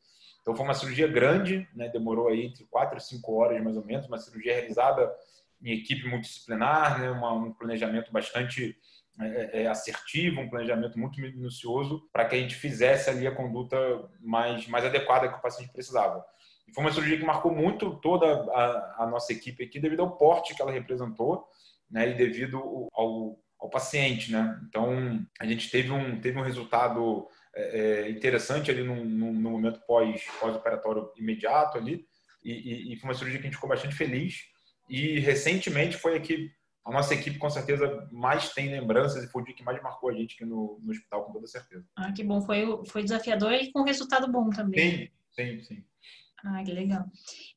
Então 0.40 0.54
foi 0.54 0.64
uma 0.64 0.74
cirurgia 0.74 1.08
grande, 1.08 1.68
né, 1.74 1.88
demorou 1.88 2.28
aí 2.28 2.46
entre 2.46 2.64
4 2.66 2.98
e 2.98 3.00
5 3.00 3.34
horas 3.34 3.62
mais 3.62 3.76
ou 3.76 3.84
menos, 3.84 4.06
uma 4.06 4.18
cirurgia 4.18 4.54
realizada 4.54 5.12
em 5.60 5.72
equipe 5.72 6.08
multidisciplinar, 6.08 7.00
né, 7.00 7.10
uma, 7.10 7.32
um 7.32 7.52
planejamento 7.52 8.12
bastante 8.12 8.76
é, 9.20 9.26
é, 9.26 9.62
é 9.64 9.66
assertivo, 9.66 10.40
um 10.40 10.48
planejamento 10.48 10.98
muito 10.98 11.20
minucioso 11.20 12.08
para 12.12 12.24
que 12.24 12.36
a 12.36 12.38
gente 12.38 12.54
fizesse 12.54 13.10
ali 13.10 13.26
a 13.26 13.34
conduta 13.34 13.76
mais, 14.20 14.66
mais 14.68 14.84
adequada 14.84 15.28
que 15.28 15.36
o 15.36 15.42
paciente 15.42 15.72
precisava. 15.72 16.24
E 16.68 16.72
foi 16.72 16.84
uma 16.84 16.92
cirurgia 16.92 17.18
que 17.18 17.24
marcou 17.24 17.52
muito 17.52 17.96
toda 17.96 18.26
a, 18.26 19.04
a 19.04 19.06
nossa 19.06 19.32
equipe 19.32 19.64
aqui 19.64 19.80
devido 19.80 20.02
ao 20.02 20.16
porte 20.16 20.54
que 20.54 20.62
ela 20.62 20.70
representou 20.70 21.48
né, 21.90 22.10
e 22.10 22.14
devido 22.14 22.88
ao 22.92 23.38
ao 23.58 23.68
paciente, 23.68 24.30
né? 24.30 24.60
Então 24.68 25.26
a 25.38 25.46
gente 25.46 25.70
teve 25.70 25.90
um 25.90 26.20
teve 26.20 26.38
um 26.38 26.42
resultado 26.42 27.26
é, 27.54 28.06
é 28.06 28.10
interessante 28.10 28.70
ali 28.70 28.84
no, 28.84 29.04
no, 29.04 29.32
no 29.32 29.50
momento 29.50 29.80
pós 29.86 30.24
pós 30.40 30.54
operatório 30.54 31.10
imediato 31.16 31.76
ali 31.76 32.06
e, 32.44 32.52
e, 32.52 32.92
e, 32.92 32.96
foi 32.96 33.10
uma 33.10 33.14
cirurgia 33.14 33.40
que 33.40 33.46
a 33.46 33.48
gente 33.48 33.56
ficou 33.56 33.68
bastante 33.68 33.96
feliz 33.96 34.44
e 34.88 35.18
recentemente 35.18 35.96
foi 35.96 36.16
aqui 36.16 36.50
a 36.84 36.92
nossa 36.92 37.14
equipe 37.14 37.36
com 37.36 37.50
certeza 37.50 38.08
mais 38.12 38.50
tem 38.54 38.70
lembranças 38.70 39.24
e 39.24 39.28
foi 39.28 39.42
o 39.42 39.44
dia 39.44 39.54
que 39.54 39.64
mais 39.64 39.82
marcou 39.82 40.08
a 40.08 40.14
gente 40.14 40.36
aqui 40.36 40.44
no, 40.44 40.78
no 40.80 40.90
hospital 40.90 41.24
com 41.24 41.32
toda 41.32 41.46
certeza. 41.46 41.84
Ah, 41.96 42.12
que 42.12 42.22
bom, 42.22 42.40
foi 42.40 42.64
foi 42.86 43.02
desafiador 43.02 43.52
e 43.52 43.72
com 43.72 43.82
resultado 43.82 44.30
bom 44.30 44.48
também. 44.50 44.80
Sim, 44.80 45.08
sim, 45.32 45.62
sim. 45.62 45.84
Ah, 46.44 46.62
que 46.62 46.72
legal. 46.72 47.04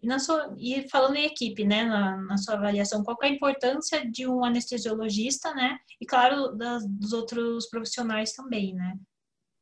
E, 0.02 0.08
na 0.08 0.18
sua, 0.18 0.56
e 0.58 0.88
falando 0.90 1.16
em 1.16 1.26
equipe, 1.26 1.64
né, 1.64 1.84
na, 1.84 2.18
na 2.18 2.38
sua 2.38 2.56
avaliação, 2.56 3.04
qual 3.04 3.18
é 3.22 3.28
a 3.28 3.30
importância 3.30 4.10
de 4.10 4.28
um 4.28 4.44
anestesiologista, 4.44 5.54
né? 5.54 5.78
E, 6.00 6.06
claro, 6.06 6.56
das, 6.56 6.86
dos 6.88 7.14
outros 7.14 7.70
profissionais 7.70 8.34
também, 8.34 8.74
né? 8.74 8.98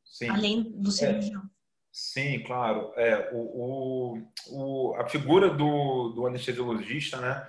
Sim. 0.04 0.28
Além 0.30 0.62
do 0.62 0.88
é. 0.88 0.92
cirurgião. 0.92 1.42
É, 1.42 1.46
sim, 1.92 2.42
claro. 2.44 2.92
É, 2.96 3.30
o, 3.32 3.38
o, 3.38 4.22
o, 4.48 4.94
a 4.94 5.06
figura 5.06 5.50
do, 5.50 6.10
do 6.10 6.26
anestesiologista, 6.26 7.18
né? 7.20 7.46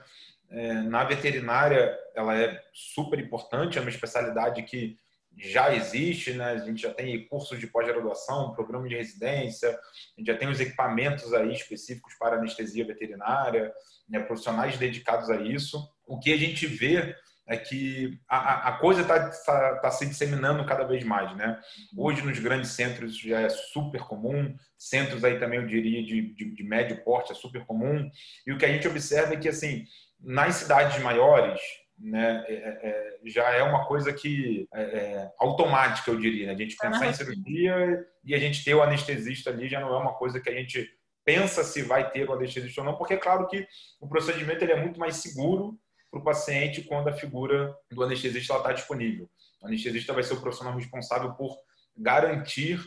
É, 0.50 0.74
na 0.82 1.06
veterinária, 1.06 1.98
ela 2.13 2.38
é 2.38 2.62
super 2.74 3.18
importante, 3.18 3.78
é 3.78 3.82
uma 3.82 3.90
especialidade 3.90 4.63
que 4.63 4.98
já 5.38 5.73
existe, 5.73 6.33
né? 6.33 6.51
A 6.51 6.57
gente 6.57 6.81
já 6.81 6.93
tem 6.93 7.27
cursos 7.27 7.59
de 7.59 7.67
pós-graduação, 7.67 8.53
programa 8.53 8.88
de 8.88 8.95
residência, 8.95 9.69
a 9.69 10.19
gente 10.19 10.27
já 10.27 10.38
tem 10.38 10.50
os 10.50 10.59
equipamentos 10.59 11.33
aí 11.33 11.53
específicos 11.53 12.13
para 12.15 12.38
anestesia 12.38 12.85
veterinária, 12.85 13.73
né? 14.07 14.19
profissionais 14.19 14.77
dedicados 14.77 15.29
a 15.29 15.38
isso. 15.41 15.89
O 16.05 16.19
que 16.19 16.33
a 16.33 16.38
gente 16.38 16.67
vê 16.67 17.15
é 17.47 17.57
que 17.57 18.19
a, 18.29 18.69
a 18.69 18.71
coisa 18.77 19.01
está 19.01 19.29
tá, 19.29 19.75
tá 19.77 19.91
se 19.91 20.05
disseminando 20.05 20.65
cada 20.65 20.83
vez 20.83 21.03
mais, 21.03 21.35
né? 21.35 21.59
Hoje 21.97 22.21
nos 22.21 22.39
grandes 22.39 22.71
centros 22.71 23.13
isso 23.13 23.27
já 23.27 23.41
é 23.41 23.50
super 23.50 24.01
comum, 24.01 24.55
centros 24.77 25.23
aí 25.23 25.39
também 25.39 25.59
eu 25.59 25.67
diria 25.67 26.03
de, 26.03 26.33
de, 26.33 26.55
de 26.55 26.63
médio 26.63 27.03
porte 27.03 27.31
é 27.31 27.35
super 27.35 27.65
comum. 27.65 28.09
E 28.45 28.51
o 28.51 28.57
que 28.57 28.65
a 28.65 28.71
gente 28.71 28.88
observa 28.88 29.33
é 29.33 29.38
que 29.38 29.50
assim 29.50 29.85
nas 30.19 30.55
cidades 30.55 31.01
maiores 31.01 31.59
né, 32.01 32.43
é, 32.48 32.53
é, 32.53 32.89
é, 32.89 33.20
já 33.25 33.50
é 33.51 33.62
uma 33.62 33.86
coisa 33.86 34.12
que 34.12 34.67
é, 34.74 34.81
é 34.81 35.31
automática, 35.39 36.10
eu 36.10 36.20
diria. 36.20 36.48
Né? 36.48 36.53
A 36.53 36.58
gente 36.58 36.75
pensar 36.75 37.08
em 37.08 37.13
cirurgia 37.13 38.05
e 38.24 38.34
a 38.34 38.39
gente 38.39 38.63
ter 38.63 38.74
o 38.74 38.81
anestesista 38.81 39.51
ali 39.51 39.70
já 39.70 39.79
não 39.79 39.93
é 39.93 39.98
uma 39.98 40.13
coisa 40.13 40.39
que 40.39 40.50
a 40.50 40.53
gente 40.53 40.89
pensa 41.24 41.63
se 41.63 41.84
vai 41.84 42.10
ter 42.10 42.27
o 42.27 42.34
anestesista 42.34 42.81
ou 42.81 42.86
não, 42.86 42.96
porque 42.96 43.13
é 43.13 43.17
claro 43.17 43.48
que 43.48 43.67
o 44.00 44.08
procedimento 44.08 44.63
ele 44.63 44.72
é 44.72 44.81
muito 44.81 45.00
mais 45.00 45.17
seguro 45.17 45.79
para 46.10 46.20
o 46.20 46.24
paciente 46.24 46.81
quando 46.81 47.08
a 47.08 47.13
figura 47.13 47.75
do 47.91 48.03
anestesista 48.03 48.58
está 48.58 48.74
disponível. 48.74 49.29
O 49.62 49.67
anestesista 49.67 50.12
vai 50.13 50.24
ser 50.24 50.34
o 50.34 50.41
profissional 50.41 50.75
responsável 50.75 51.34
por 51.34 51.55
garantir 51.96 52.79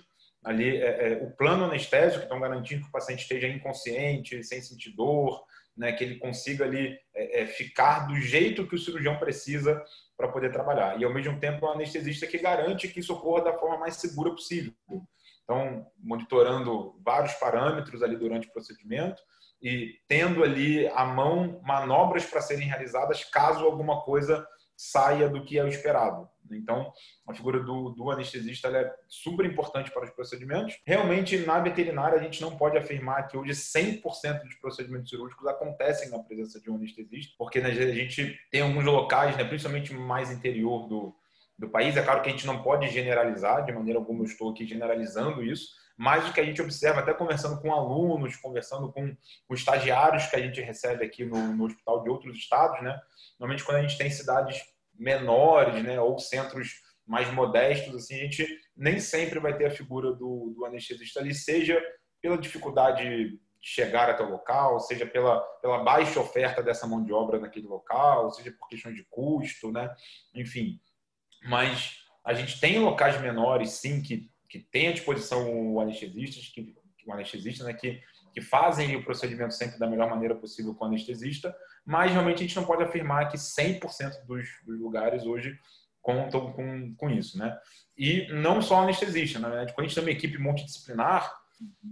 ali 0.44 0.76
é, 0.76 1.20
o 1.22 1.30
plano 1.30 1.64
anestésico, 1.64 2.24
então 2.24 2.40
garantir 2.40 2.80
que 2.80 2.88
o 2.88 2.92
paciente 2.92 3.22
esteja 3.22 3.48
inconsciente, 3.48 4.42
sem 4.44 4.60
sentir 4.60 4.90
dor, 4.90 5.42
né, 5.76 5.92
que 5.92 6.04
ele 6.04 6.18
consiga 6.18 6.64
ali 6.64 6.98
é, 7.14 7.42
é, 7.42 7.46
ficar 7.46 8.06
do 8.06 8.16
jeito 8.16 8.66
que 8.66 8.74
o 8.74 8.78
cirurgião 8.78 9.18
precisa 9.18 9.82
para 10.16 10.28
poder 10.28 10.52
trabalhar. 10.52 11.00
E 11.00 11.04
ao 11.04 11.12
mesmo 11.12 11.38
tempo, 11.40 11.66
o 11.66 11.70
anestesista 11.70 12.26
que 12.26 12.38
garante 12.38 12.88
que 12.88 13.00
isso 13.00 13.12
ocorra 13.12 13.44
da 13.44 13.58
forma 13.58 13.78
mais 13.78 13.96
segura 13.96 14.30
possível. 14.30 14.72
Então, 15.42 15.86
monitorando 15.98 16.98
vários 17.04 17.34
parâmetros 17.34 18.02
ali 18.02 18.16
durante 18.16 18.48
o 18.48 18.52
procedimento 18.52 19.20
e 19.60 19.98
tendo 20.06 20.42
ali 20.42 20.86
à 20.88 21.04
mão 21.04 21.60
manobras 21.64 22.24
para 22.24 22.40
serem 22.40 22.66
realizadas 22.68 23.24
caso 23.24 23.64
alguma 23.64 24.02
coisa 24.02 24.46
saia 24.76 25.28
do 25.28 25.44
que 25.44 25.58
é 25.58 25.64
o 25.64 25.68
esperado. 25.68 26.28
Então, 26.50 26.92
a 27.26 27.34
figura 27.34 27.60
do, 27.60 27.90
do 27.90 28.10
anestesista 28.10 28.68
é 28.68 28.94
super 29.08 29.46
importante 29.46 29.90
para 29.90 30.04
os 30.04 30.10
procedimentos. 30.10 30.78
Realmente, 30.86 31.38
na 31.38 31.58
veterinária, 31.58 32.18
a 32.18 32.22
gente 32.22 32.42
não 32.42 32.56
pode 32.56 32.76
afirmar 32.76 33.26
que 33.28 33.36
hoje 33.36 33.52
100% 33.52 34.42
dos 34.42 34.54
procedimentos 34.56 35.08
cirúrgicos 35.08 35.46
acontecem 35.46 36.10
na 36.10 36.18
presença 36.18 36.60
de 36.60 36.70
um 36.70 36.76
anestesista, 36.76 37.34
porque 37.38 37.60
né, 37.60 37.70
a 37.70 37.94
gente 37.94 38.38
tem 38.50 38.60
alguns 38.60 38.84
locais, 38.84 39.36
né, 39.36 39.44
principalmente 39.44 39.94
mais 39.94 40.30
interior 40.30 40.86
do, 40.86 41.14
do 41.58 41.68
país. 41.68 41.96
É 41.96 42.02
claro 42.02 42.22
que 42.22 42.28
a 42.28 42.32
gente 42.32 42.46
não 42.46 42.62
pode 42.62 42.88
generalizar, 42.88 43.64
de 43.64 43.72
maneira 43.72 43.98
alguma 43.98 44.20
eu 44.20 44.26
estou 44.26 44.50
aqui 44.50 44.66
generalizando 44.66 45.42
isso, 45.42 45.68
mas 45.96 46.28
o 46.28 46.32
que 46.32 46.40
a 46.40 46.44
gente 46.44 46.60
observa, 46.60 47.00
até 47.00 47.14
conversando 47.14 47.60
com 47.60 47.72
alunos, 47.72 48.36
conversando 48.36 48.92
com, 48.92 49.16
com 49.46 49.54
estagiários 49.54 50.26
que 50.26 50.36
a 50.36 50.40
gente 50.40 50.60
recebe 50.60 51.04
aqui 51.04 51.24
no, 51.24 51.54
no 51.54 51.64
hospital 51.64 52.02
de 52.02 52.10
outros 52.10 52.36
estados, 52.36 52.82
né? 52.82 53.00
Normalmente, 53.38 53.64
quando 53.64 53.78
a 53.78 53.82
gente 53.82 53.96
tem 53.96 54.10
cidades 54.10 54.60
menores, 54.94 55.82
né, 55.82 56.00
ou 56.00 56.18
centros 56.18 56.82
mais 57.06 57.32
modestos, 57.32 57.94
assim, 57.94 58.14
a 58.14 58.24
gente 58.24 58.46
nem 58.76 58.98
sempre 58.98 59.38
vai 59.38 59.56
ter 59.56 59.66
a 59.66 59.70
figura 59.70 60.12
do, 60.12 60.54
do 60.56 60.64
anestesista 60.64 61.20
ali, 61.20 61.34
seja 61.34 61.80
pela 62.20 62.38
dificuldade 62.38 63.02
de 63.02 63.40
chegar 63.60 64.10
até 64.10 64.22
o 64.22 64.30
local, 64.30 64.80
seja 64.80 65.06
pela, 65.06 65.40
pela 65.60 65.82
baixa 65.82 66.20
oferta 66.20 66.62
dessa 66.62 66.86
mão 66.86 67.02
de 67.02 67.12
obra 67.12 67.38
naquele 67.38 67.66
local, 67.66 68.30
seja 68.30 68.52
por 68.52 68.68
questões 68.68 68.94
de 68.94 69.04
custo, 69.04 69.70
né? 69.70 69.94
Enfim, 70.34 70.80
mas 71.44 72.04
a 72.24 72.32
gente 72.32 72.58
tem 72.58 72.78
locais 72.78 73.20
menores, 73.20 73.70
sim, 73.72 74.02
que, 74.02 74.30
que 74.54 74.60
tem 74.60 74.86
à 74.86 74.92
disposição 74.92 75.72
o 75.72 75.80
anestesista, 75.80 76.40
que, 76.54 76.76
o 77.04 77.12
anestesista, 77.12 77.64
né, 77.64 77.74
que, 77.74 78.00
que 78.32 78.40
fazem 78.40 78.94
o 78.94 79.04
procedimento 79.04 79.52
sempre 79.52 79.80
da 79.80 79.86
melhor 79.88 80.08
maneira 80.08 80.32
possível 80.32 80.72
com 80.72 80.84
o 80.84 80.86
anestesista, 80.86 81.52
mas 81.84 82.12
realmente 82.12 82.36
a 82.36 82.46
gente 82.46 82.54
não 82.54 82.64
pode 82.64 82.84
afirmar 82.84 83.28
que 83.28 83.36
100% 83.36 84.24
dos, 84.24 84.48
dos 84.64 84.78
lugares 84.78 85.26
hoje 85.26 85.58
contam 86.00 86.52
com, 86.52 86.94
com 86.94 87.10
isso, 87.10 87.36
né? 87.36 87.58
E 87.98 88.28
não 88.32 88.62
só 88.62 88.82
anestesista, 88.82 89.40
na 89.40 89.48
verdade, 89.48 89.72
quando 89.74 89.86
a 89.86 89.88
gente 89.88 89.96
tem 89.96 90.04
uma 90.04 90.12
equipe 90.12 90.38
multidisciplinar, 90.38 91.34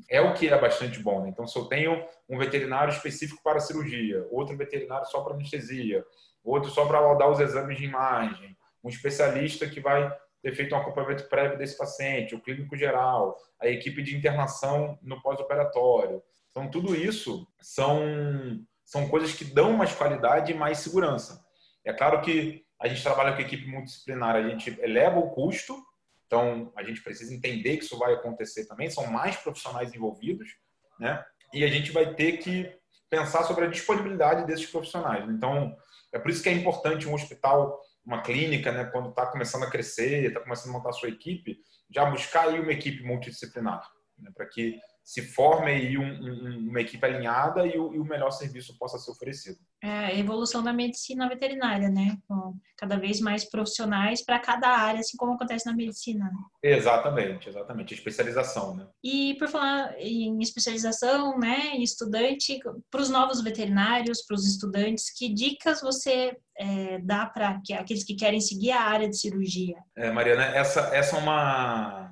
é 0.09 0.21
o 0.21 0.33
que 0.35 0.49
é 0.49 0.61
bastante 0.61 1.01
bom. 1.01 1.25
Né? 1.25 1.31
Então, 1.31 1.49
se 1.49 1.59
eu 1.59 1.65
tenho 1.65 2.07
um 2.29 2.39
veterinário 2.39 2.93
específico 2.93 3.43
para 3.43 3.59
cirurgia, 3.59 4.25
outro 4.31 4.57
veterinário 4.57 5.07
só 5.07 5.21
para 5.23 5.35
anestesia, 5.35 6.05
outro 6.45 6.71
só 6.71 6.87
para 6.87 7.01
laudar 7.01 7.29
os 7.29 7.41
exames 7.41 7.77
de 7.77 7.87
imagem, 7.87 8.57
um 8.85 8.89
especialista 8.89 9.69
que 9.69 9.81
vai 9.81 10.13
ter 10.43 10.55
feito 10.55 10.75
um 10.75 10.79
acompanhamento 10.79 11.29
prévio 11.29 11.57
desse 11.57 11.77
paciente, 11.77 12.35
o 12.35 12.41
clínico 12.41 12.77
geral, 12.77 13.37
a 13.61 13.69
equipe 13.69 14.03
de 14.03 14.17
internação 14.17 14.99
no 15.03 15.23
pós-operatório. 15.23 16.23
Então, 16.51 16.69
tudo 16.69 16.95
isso 16.95 17.47
são 17.61 18.67
são 18.85 19.09
coisas 19.09 19.33
que 19.33 19.45
dão 19.45 19.73
mais 19.73 19.95
qualidade 19.95 20.53
e 20.53 20.55
mais 20.55 20.79
segurança. 20.79 21.43
É 21.85 21.93
claro 21.93 22.21
que 22.21 22.63
a 22.79 22.89
gente 22.89 23.03
trabalha 23.03 23.35
com 23.35 23.41
equipe 23.41 23.67
multidisciplinar, 23.67 24.37
a 24.37 24.49
gente 24.49 24.79
eleva 24.83 25.19
o 25.19 25.31
custo, 25.31 25.83
então 26.27 26.73
a 26.77 26.83
gente 26.83 27.03
precisa 27.03 27.35
entender 27.35 27.77
que 27.77 27.85
isso 27.85 27.99
vai 27.99 28.13
acontecer 28.13 28.67
também, 28.67 28.91
são 28.91 29.07
mais 29.07 29.37
profissionais 29.37 29.95
envolvidos, 29.95 30.57
né? 30.99 31.25
E 31.55 31.65
a 31.65 31.69
gente 31.69 31.91
vai 31.91 32.15
ter 32.15 32.39
que 32.39 32.71
pensar 33.09 33.45
sobre 33.45 33.65
a 33.65 33.69
disponibilidade 33.69 34.47
desses 34.47 34.67
profissionais. 34.67 35.29
Então, 35.29 35.77
é 36.13 36.19
por 36.19 36.31
isso 36.31 36.43
que 36.43 36.49
é 36.49 36.53
importante 36.53 37.09
um 37.09 37.15
hospital, 37.15 37.81
uma 38.05 38.23
clínica, 38.23 38.73
né, 38.73 38.85
quando 38.87 39.11
está 39.11 39.27
começando 39.27 39.63
a 39.65 39.71
crescer, 39.71 40.25
está 40.25 40.41
começando 40.41 40.71
a 40.71 40.79
montar 40.79 40.91
a 40.91 40.93
sua 40.93 41.09
equipe, 41.09 41.59
já 41.91 42.05
buscar 42.05 42.49
aí 42.49 42.61
uma 42.61 42.73
equipe 42.73 43.03
multidisciplinar, 43.03 43.83
né, 44.19 44.31
para 44.35 44.47
que 44.47 44.79
se 45.05 45.21
forme 45.23 45.71
aí 45.71 45.99
um, 45.99 46.05
um, 46.05 46.69
uma 46.69 46.81
equipe 46.81 47.05
alinhada 47.05 47.67
e 47.67 47.77
o, 47.77 47.93
e 47.95 47.99
o, 47.99 48.05
melhor 48.05 48.31
serviço 48.31 48.79
possa 48.79 48.99
ser 48.99 49.11
oferecido. 49.11 49.59
É 49.83 49.89
a 49.89 50.15
evolução 50.15 50.63
da 50.63 50.73
medicina 50.73 51.29
veterinária, 51.29 51.89
né? 51.89 52.17
Com 52.29 52.55
cada 52.77 52.97
vez 52.97 53.21
mais 53.21 53.45
profissionais 53.45 54.25
para 54.25 54.39
cada 54.39 54.69
área, 54.69 55.01
assim 55.01 55.17
como 55.17 55.33
acontece 55.33 55.67
na 55.67 55.75
medicina. 55.75 56.25
Né? 56.25 56.71
Exatamente, 56.71 57.49
exatamente. 57.49 57.95
Especialização, 57.95 58.77
né? 58.77 58.87
E 59.03 59.35
por 59.39 59.49
falar 59.49 59.95
em 59.99 60.41
especialização, 60.41 61.37
né, 61.39 61.73
em 61.75 61.83
estudante, 61.83 62.61
para 62.91 63.03
os 63.03 63.11
novos 63.11 63.43
veterinários, 63.43 64.23
para 64.23 64.37
os 64.37 64.47
estudantes, 64.47 65.13
que 65.13 65.33
dicas 65.33 65.81
você 65.81 66.37
é, 66.57 66.99
dá 67.01 67.27
para 67.27 67.61
aqueles 67.79 68.05
que 68.05 68.15
querem 68.15 68.41
seguir 68.41 68.71
a 68.71 68.83
área 68.83 69.09
de 69.09 69.17
cirurgia? 69.17 69.77
É, 69.97 70.11
Mariana, 70.13 70.45
essa, 70.45 70.95
essa 70.95 71.17
é 71.17 71.19
uma 71.19 72.12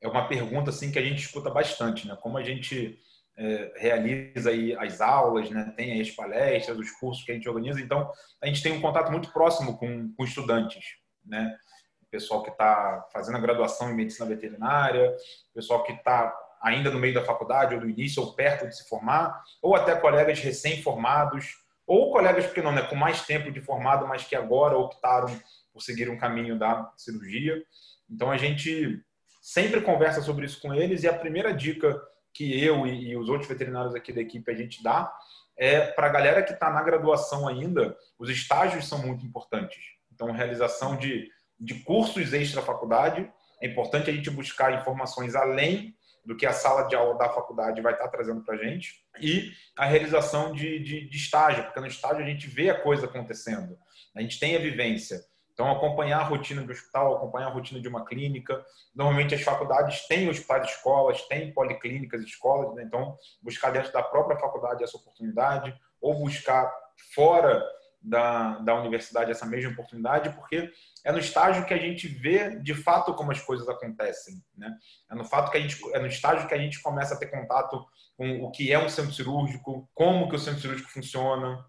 é 0.00 0.08
uma 0.08 0.28
pergunta 0.28 0.70
assim 0.70 0.90
que 0.90 0.98
a 0.98 1.02
gente 1.02 1.20
escuta 1.20 1.50
bastante, 1.50 2.06
né? 2.06 2.16
Como 2.20 2.38
a 2.38 2.42
gente 2.42 2.98
é, 3.36 3.72
realiza 3.76 4.50
aí 4.50 4.76
as 4.76 5.00
aulas, 5.00 5.50
né? 5.50 5.72
Tem 5.76 5.92
aí 5.92 6.00
as 6.00 6.10
palestras, 6.10 6.78
os 6.78 6.90
cursos 6.92 7.24
que 7.24 7.32
a 7.32 7.34
gente 7.34 7.48
organiza, 7.48 7.80
então 7.80 8.10
a 8.42 8.46
gente 8.46 8.62
tem 8.62 8.72
um 8.72 8.80
contato 8.80 9.10
muito 9.10 9.32
próximo 9.32 9.76
com, 9.78 10.12
com 10.12 10.24
estudantes, 10.24 10.84
né? 11.24 11.56
O 12.02 12.06
pessoal 12.10 12.42
que 12.42 12.50
está 12.50 13.06
fazendo 13.12 13.36
a 13.36 13.40
graduação 13.40 13.90
em 13.90 13.94
medicina 13.94 14.28
veterinária, 14.28 15.14
o 15.50 15.54
pessoal 15.54 15.82
que 15.84 15.92
está 15.92 16.34
ainda 16.62 16.90
no 16.90 16.98
meio 16.98 17.14
da 17.14 17.24
faculdade 17.24 17.74
ou 17.74 17.80
do 17.80 17.88
início 17.88 18.22
ou 18.22 18.34
perto 18.34 18.66
de 18.66 18.76
se 18.76 18.88
formar, 18.88 19.42
ou 19.62 19.76
até 19.76 19.94
colegas 19.94 20.40
recém-formados, 20.40 21.46
ou 21.86 22.10
colegas 22.10 22.46
porque 22.46 22.62
não, 22.62 22.72
né, 22.72 22.82
com 22.82 22.96
mais 22.96 23.24
tempo 23.24 23.50
de 23.50 23.60
formado, 23.60 24.06
mas 24.06 24.24
que 24.24 24.36
agora 24.36 24.76
optaram 24.76 25.28
por 25.72 25.80
seguir 25.80 26.10
um 26.10 26.18
caminho 26.18 26.58
da 26.58 26.92
cirurgia. 26.96 27.62
Então 28.10 28.30
a 28.30 28.36
gente 28.36 29.02
sempre 29.48 29.80
conversa 29.80 30.20
sobre 30.20 30.44
isso 30.44 30.60
com 30.60 30.74
eles 30.74 31.02
e 31.02 31.08
a 31.08 31.18
primeira 31.18 31.54
dica 31.54 31.98
que 32.34 32.62
eu 32.62 32.86
e, 32.86 33.16
os 33.16 33.30
outros 33.30 33.48
veterinários 33.48 33.94
aqui 33.94 34.12
da 34.12 34.20
equipe 34.20 34.50
a 34.52 34.54
gente 34.54 34.82
dá 34.82 35.10
é 35.56 35.80
para 35.80 36.06
a 36.06 36.10
galera 36.10 36.42
que 36.42 36.52
está 36.52 36.70
na 36.70 36.82
graduação 36.82 37.48
ainda, 37.48 37.96
os 38.18 38.28
estágios 38.28 38.86
são 38.86 38.98
muito 38.98 39.24
importantes. 39.24 39.78
Então, 40.12 40.30
realização 40.32 40.96
de, 40.98 41.30
de 41.58 41.82
cursos 41.82 42.34
extra 42.34 42.60
faculdade, 42.60 43.28
é 43.62 43.66
importante 43.66 44.10
a 44.10 44.12
gente 44.12 44.30
buscar 44.30 44.74
informações 44.74 45.34
além 45.34 45.96
do 46.26 46.36
que 46.36 46.44
a 46.44 46.52
sala 46.52 46.82
de 46.82 46.94
aula 46.94 47.16
da 47.16 47.30
faculdade 47.30 47.80
vai 47.80 47.94
estar 47.94 48.04
tá 48.04 48.10
trazendo 48.10 48.42
para 48.42 48.54
a 48.54 48.58
gente 48.58 49.02
e 49.18 49.50
a 49.74 49.86
realização 49.86 50.52
de, 50.52 50.78
de, 50.78 51.08
de 51.08 51.16
estágio, 51.16 51.64
porque 51.64 51.80
no 51.80 51.86
estágio 51.86 52.22
a 52.22 52.28
gente 52.28 52.46
vê 52.46 52.68
a 52.68 52.78
coisa 52.78 53.06
acontecendo, 53.06 53.78
a 54.14 54.20
gente 54.20 54.38
tem 54.38 54.54
a 54.54 54.60
vivência. 54.60 55.24
Então, 55.58 55.72
acompanhar 55.72 56.20
a 56.20 56.22
rotina 56.22 56.62
do 56.62 56.70
hospital, 56.70 57.16
acompanhar 57.16 57.48
a 57.48 57.50
rotina 57.50 57.80
de 57.80 57.88
uma 57.88 58.04
clínica. 58.04 58.64
Normalmente, 58.94 59.34
as 59.34 59.42
faculdades 59.42 60.06
têm 60.06 60.28
hospitais 60.28 60.70
escolas, 60.70 61.20
têm 61.22 61.52
policlínicas 61.52 62.22
escolas, 62.22 62.76
né? 62.76 62.84
então, 62.84 63.16
buscar 63.42 63.72
dentro 63.72 63.92
da 63.92 64.00
própria 64.00 64.38
faculdade 64.38 64.84
essa 64.84 64.96
oportunidade, 64.96 65.76
ou 66.00 66.14
buscar 66.14 66.72
fora 67.12 67.60
da, 68.00 68.60
da 68.60 68.76
universidade 68.76 69.32
essa 69.32 69.44
mesma 69.44 69.72
oportunidade, 69.72 70.30
porque 70.30 70.70
é 71.04 71.10
no 71.10 71.18
estágio 71.18 71.66
que 71.66 71.74
a 71.74 71.78
gente 71.78 72.06
vê 72.06 72.56
de 72.60 72.72
fato 72.72 73.12
como 73.14 73.32
as 73.32 73.40
coisas 73.40 73.68
acontecem. 73.68 74.40
Né? 74.56 74.72
É, 75.10 75.14
no 75.16 75.24
fato 75.24 75.50
que 75.50 75.58
a 75.58 75.60
gente, 75.60 75.76
é 75.92 75.98
no 75.98 76.06
estágio 76.06 76.46
que 76.46 76.54
a 76.54 76.58
gente 76.58 76.80
começa 76.80 77.14
a 77.14 77.18
ter 77.18 77.26
contato 77.26 77.84
com 78.16 78.44
o 78.44 78.50
que 78.52 78.72
é 78.72 78.78
um 78.78 78.88
centro 78.88 79.12
cirúrgico, 79.12 79.90
como 79.92 80.28
que 80.28 80.36
o 80.36 80.38
centro 80.38 80.60
cirúrgico 80.60 80.88
funciona, 80.88 81.66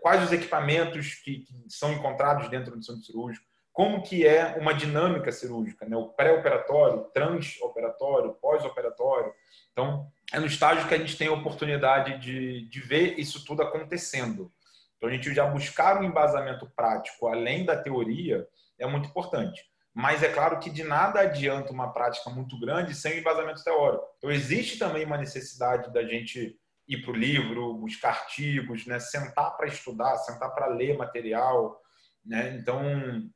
quais 0.00 0.22
os 0.24 0.32
equipamentos 0.32 1.14
que, 1.16 1.40
que, 1.40 1.54
são 1.68 1.92
encontrados 1.92 2.48
dentro 2.48 2.76
do 2.76 2.82
centro 2.82 3.02
cirúrgico, 3.02 3.46
como 3.72 4.02
que 4.02 4.26
é 4.26 4.56
uma 4.58 4.74
dinâmica 4.74 5.30
cirúrgica, 5.30 5.86
né? 5.86 5.96
o 5.96 6.08
pré-operatório, 6.08 7.04
trans-operatório, 7.14 8.34
pós-operatório. 8.34 9.32
Então, 9.70 10.10
é 10.32 10.40
no 10.40 10.46
estágio 10.46 10.88
que 10.88 10.94
a 10.94 10.98
gente 10.98 11.16
tem 11.16 11.28
a 11.28 11.32
oportunidade 11.32 12.18
de, 12.18 12.68
de 12.68 12.80
ver 12.80 13.18
isso 13.20 13.44
tudo 13.44 13.62
acontecendo. 13.62 14.50
Então, 14.96 15.08
a 15.08 15.12
gente 15.12 15.32
já 15.32 15.46
buscar 15.46 16.00
um 16.00 16.04
embasamento 16.04 16.68
prático 16.74 17.28
além 17.28 17.64
da 17.64 17.76
teoria 17.80 18.48
é 18.78 18.86
muito 18.86 19.08
importante. 19.08 19.62
Mas 19.94 20.22
é 20.22 20.28
claro 20.28 20.58
que 20.58 20.70
de 20.70 20.82
nada 20.82 21.20
adianta 21.20 21.72
uma 21.72 21.92
prática 21.92 22.30
muito 22.30 22.58
grande 22.58 22.94
sem 22.94 23.14
um 23.14 23.18
embasamento 23.18 23.62
teórico. 23.62 24.04
Então, 24.18 24.30
existe 24.30 24.78
também 24.78 25.04
uma 25.04 25.16
necessidade 25.16 25.92
da 25.92 26.02
gente 26.04 26.58
ir 26.88 27.02
para 27.02 27.10
o 27.10 27.16
livro, 27.16 27.74
buscar 27.74 28.08
artigos, 28.10 28.86
né? 28.86 28.98
sentar 28.98 29.56
para 29.56 29.66
estudar, 29.66 30.16
sentar 30.16 30.54
para 30.54 30.66
ler 30.66 30.96
material. 30.96 31.78
Né? 32.24 32.56
Então, 32.58 32.82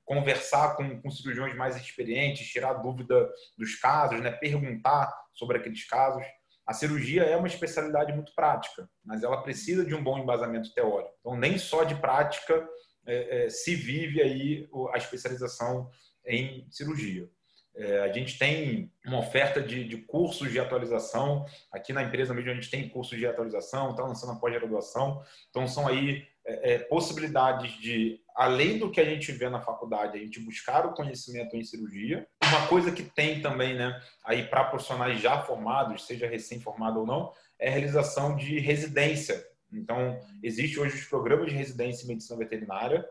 conversar 0.04 0.74
com, 0.76 1.00
com 1.00 1.10
cirurgiões 1.10 1.54
mais 1.54 1.76
experientes, 1.76 2.48
tirar 2.48 2.74
dúvida 2.74 3.30
dos 3.58 3.74
casos, 3.76 4.20
né? 4.20 4.30
perguntar 4.30 5.12
sobre 5.34 5.58
aqueles 5.58 5.86
casos. 5.86 6.24
A 6.66 6.72
cirurgia 6.72 7.24
é 7.24 7.36
uma 7.36 7.48
especialidade 7.48 8.12
muito 8.12 8.34
prática, 8.34 8.88
mas 9.04 9.22
ela 9.22 9.42
precisa 9.42 9.84
de 9.84 9.94
um 9.94 10.02
bom 10.02 10.18
embasamento 10.18 10.72
teórico. 10.72 11.12
Então, 11.20 11.36
nem 11.36 11.58
só 11.58 11.84
de 11.84 11.94
prática 11.96 12.66
é, 13.06 13.44
é, 13.44 13.50
se 13.50 13.74
vive 13.74 14.22
aí 14.22 14.68
a 14.94 14.96
especialização 14.96 15.90
em 16.24 16.66
cirurgia. 16.70 17.28
É, 17.74 18.00
a 18.00 18.12
gente 18.12 18.38
tem 18.38 18.90
uma 19.04 19.18
oferta 19.18 19.60
de, 19.60 19.84
de, 19.84 19.96
cursos 19.96 20.50
de 20.50 20.60
atualização. 20.60 21.46
Aqui 21.70 21.92
na 21.92 22.02
empresa 22.02 22.34
mesmo 22.34 22.50
a 22.50 22.54
gente 22.54 22.70
tem 22.70 22.88
cursos 22.88 23.18
de 23.18 23.26
atualização, 23.26 23.90
está 23.90 24.02
lançando 24.02 24.32
a 24.32 24.36
pós-graduação. 24.36 25.22
Então 25.48 25.66
são 25.66 25.88
aí 25.88 26.26
é, 26.44 26.74
é, 26.74 26.78
possibilidades 26.78 27.72
de, 27.80 28.20
além 28.34 28.78
do 28.78 28.90
que 28.90 29.00
a 29.00 29.04
gente 29.04 29.30
vê 29.32 29.48
na 29.48 29.60
faculdade, 29.60 30.18
a 30.18 30.20
gente 30.20 30.40
buscar 30.40 30.84
o 30.84 30.92
conhecimento 30.92 31.56
em 31.56 31.64
cirurgia. 31.64 32.26
Uma 32.44 32.66
coisa 32.66 32.92
que 32.92 33.02
tem 33.02 33.40
também, 33.40 33.74
né, 33.74 34.00
aí 34.24 34.46
para 34.46 34.64
profissionais 34.64 35.20
já 35.20 35.40
formados, 35.42 36.04
seja 36.04 36.26
recém-formado 36.26 37.00
ou 37.00 37.06
não, 37.06 37.32
é 37.58 37.68
a 37.68 37.70
realização 37.70 38.36
de 38.36 38.58
residência. 38.58 39.42
Então, 39.72 40.20
existe 40.42 40.78
hoje 40.78 40.96
os 40.96 41.04
programas 41.04 41.46
de 41.48 41.54
residência 41.54 42.04
em 42.04 42.08
medicina 42.08 42.38
veterinária, 42.38 43.08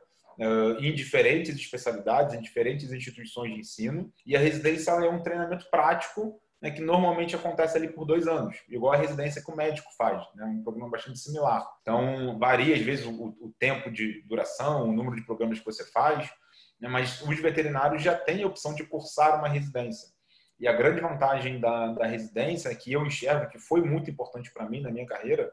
em 0.80 0.94
diferentes 0.94 1.56
especialidades, 1.56 2.34
em 2.34 2.42
diferentes 2.42 2.92
instituições 2.92 3.54
de 3.54 3.60
ensino. 3.60 4.12
E 4.26 4.36
a 4.36 4.40
residência 4.40 4.92
é 4.92 5.10
um 5.10 5.22
treinamento 5.22 5.70
prático 5.70 6.42
né, 6.62 6.70
que 6.70 6.82
normalmente 6.82 7.36
acontece 7.36 7.76
ali 7.76 7.88
por 7.88 8.06
dois 8.06 8.28
anos, 8.28 8.56
igual 8.70 8.94
a 8.94 8.98
residência 8.98 9.44
que 9.44 9.52
o 9.52 9.56
médico 9.56 9.90
faz, 9.98 10.24
né, 10.36 10.46
um 10.46 10.64
programa 10.64 10.92
bastante 10.92 11.18
similar. 11.18 11.68
Então, 11.82 12.38
varia 12.38 12.76
às 12.76 12.82
vezes 12.82 13.06
o, 13.06 13.12
o 13.12 13.54
tempo 13.58 13.90
de 13.90 14.22
duração, 14.28 14.88
o 14.88 14.94
número 14.94 15.16
de 15.16 15.26
programas 15.26 15.58
que 15.58 15.66
você 15.66 15.84
faz, 15.92 16.30
né, 16.80 16.88
mas 16.88 17.22
os 17.22 17.40
veterinários 17.40 18.04
já 18.04 18.16
têm 18.16 18.44
a 18.44 18.48
opção 18.48 18.76
de 18.76 18.86
cursar 18.86 19.40
uma 19.40 19.48
residência. 19.48 20.10
E 20.60 20.68
a 20.68 20.74
grande 20.74 21.02
vantagem 21.02 21.60
da, 21.60 21.94
da 21.94 22.06
residência, 22.06 22.74
que 22.76 22.94
eu 22.94 23.04
enxergo 23.04 23.50
que 23.50 23.58
foi 23.58 23.82
muito 23.82 24.12
importante 24.12 24.54
para 24.54 24.70
mim 24.70 24.82
na 24.82 24.92
minha 24.92 25.08
carreira, 25.08 25.52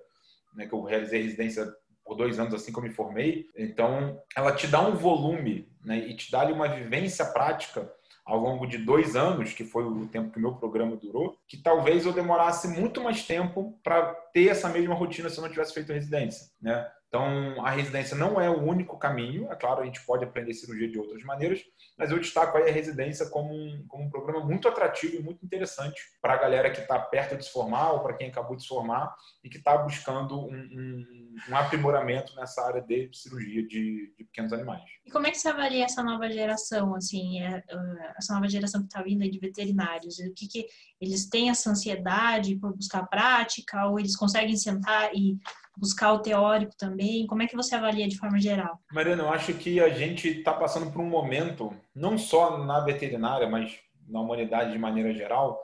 né, 0.54 0.66
que 0.66 0.74
eu 0.74 0.82
realizei 0.82 1.22
residência 1.22 1.74
por 2.08 2.16
dois 2.16 2.40
anos 2.40 2.54
assim 2.54 2.72
que 2.72 2.78
eu 2.78 2.82
me 2.82 2.90
formei. 2.90 3.50
Então, 3.54 4.20
ela 4.34 4.52
te 4.52 4.66
dá 4.66 4.80
um 4.80 4.96
volume 4.96 5.68
né, 5.84 5.98
e 5.98 6.16
te 6.16 6.32
dá 6.32 6.40
ali 6.40 6.52
uma 6.52 6.66
vivência 6.66 7.26
prática 7.26 7.92
ao 8.24 8.38
longo 8.38 8.66
de 8.66 8.78
dois 8.78 9.14
anos, 9.14 9.52
que 9.52 9.64
foi 9.64 9.84
o 9.84 10.06
tempo 10.06 10.30
que 10.30 10.38
o 10.38 10.42
meu 10.42 10.54
programa 10.54 10.96
durou, 10.96 11.38
que 11.46 11.56
talvez 11.56 12.04
eu 12.04 12.12
demorasse 12.12 12.68
muito 12.68 13.02
mais 13.02 13.26
tempo 13.26 13.78
para 13.82 14.14
ter 14.32 14.48
essa 14.48 14.68
mesma 14.68 14.94
rotina 14.94 15.28
se 15.28 15.38
eu 15.38 15.42
não 15.42 15.50
tivesse 15.50 15.72
feito 15.72 15.92
residência, 15.92 16.50
né? 16.60 16.90
Então, 17.08 17.64
a 17.64 17.70
residência 17.70 18.14
não 18.14 18.38
é 18.38 18.50
o 18.50 18.62
único 18.62 18.98
caminho. 18.98 19.50
É 19.50 19.56
claro, 19.56 19.80
a 19.80 19.84
gente 19.86 20.04
pode 20.04 20.24
aprender 20.24 20.52
cirurgia 20.52 20.90
de 20.90 20.98
outras 20.98 21.22
maneiras, 21.24 21.64
mas 21.96 22.10
eu 22.10 22.18
destaco 22.18 22.58
aí 22.58 22.68
a 22.68 22.72
residência 22.72 23.26
como 23.30 23.54
um, 23.54 23.84
como 23.88 24.04
um 24.04 24.10
programa 24.10 24.44
muito 24.44 24.68
atrativo 24.68 25.16
e 25.16 25.22
muito 25.22 25.44
interessante 25.44 26.02
para 26.20 26.34
a 26.34 26.36
galera 26.36 26.70
que 26.70 26.80
está 26.80 26.98
perto 26.98 27.36
de 27.36 27.46
se 27.46 27.50
formar 27.50 27.92
ou 27.92 28.00
para 28.00 28.12
quem 28.12 28.28
acabou 28.28 28.56
de 28.56 28.62
se 28.62 28.68
formar 28.68 29.14
e 29.42 29.48
que 29.48 29.56
está 29.56 29.78
buscando 29.78 30.38
um, 30.38 30.54
um, 30.54 31.27
um, 31.48 31.56
aprimoramento 31.56 32.34
nessa 32.36 32.62
área 32.66 32.80
de 32.80 33.10
cirurgia 33.12 33.62
de, 33.62 34.12
de, 34.16 34.24
pequenos 34.24 34.52
animais. 34.52 34.82
E 35.04 35.10
como 35.10 35.26
é 35.26 35.30
que 35.30 35.38
você 35.38 35.48
avalia 35.48 35.84
essa 35.84 36.02
nova 36.02 36.30
geração, 36.30 36.94
assim, 36.94 37.40
é, 37.40 37.62
é, 37.68 38.12
essa 38.16 38.34
nova 38.34 38.48
geração 38.48 38.80
que 38.80 38.86
está 38.86 39.02
vindo 39.02 39.22
aí 39.22 39.30
de 39.30 39.38
veterinários? 39.38 40.18
O 40.18 40.34
que, 40.34 40.48
que 40.48 40.66
eles 41.00 41.28
têm 41.28 41.50
essa 41.50 41.70
ansiedade 41.70 42.56
por 42.56 42.74
buscar 42.74 43.06
prática 43.06 43.86
ou 43.86 43.98
eles 43.98 44.16
conseguem 44.16 44.56
sentar 44.56 45.10
e 45.14 45.38
buscar 45.76 46.12
o 46.12 46.20
teórico 46.20 46.76
também? 46.76 47.26
Como 47.26 47.42
é 47.42 47.46
que 47.46 47.56
você 47.56 47.74
avalia 47.74 48.08
de 48.08 48.18
forma 48.18 48.38
geral? 48.40 48.80
Mariana, 48.92 49.22
eu 49.22 49.30
acho 49.30 49.54
que 49.54 49.80
a 49.80 49.88
gente 49.88 50.28
está 50.28 50.52
passando 50.52 50.90
por 50.90 51.00
um 51.00 51.08
momento, 51.08 51.74
não 51.94 52.18
só 52.18 52.58
na 52.58 52.80
veterinária, 52.80 53.48
mas 53.48 53.78
na 54.08 54.20
humanidade 54.20 54.72
de 54.72 54.78
maneira 54.78 55.12
geral, 55.12 55.60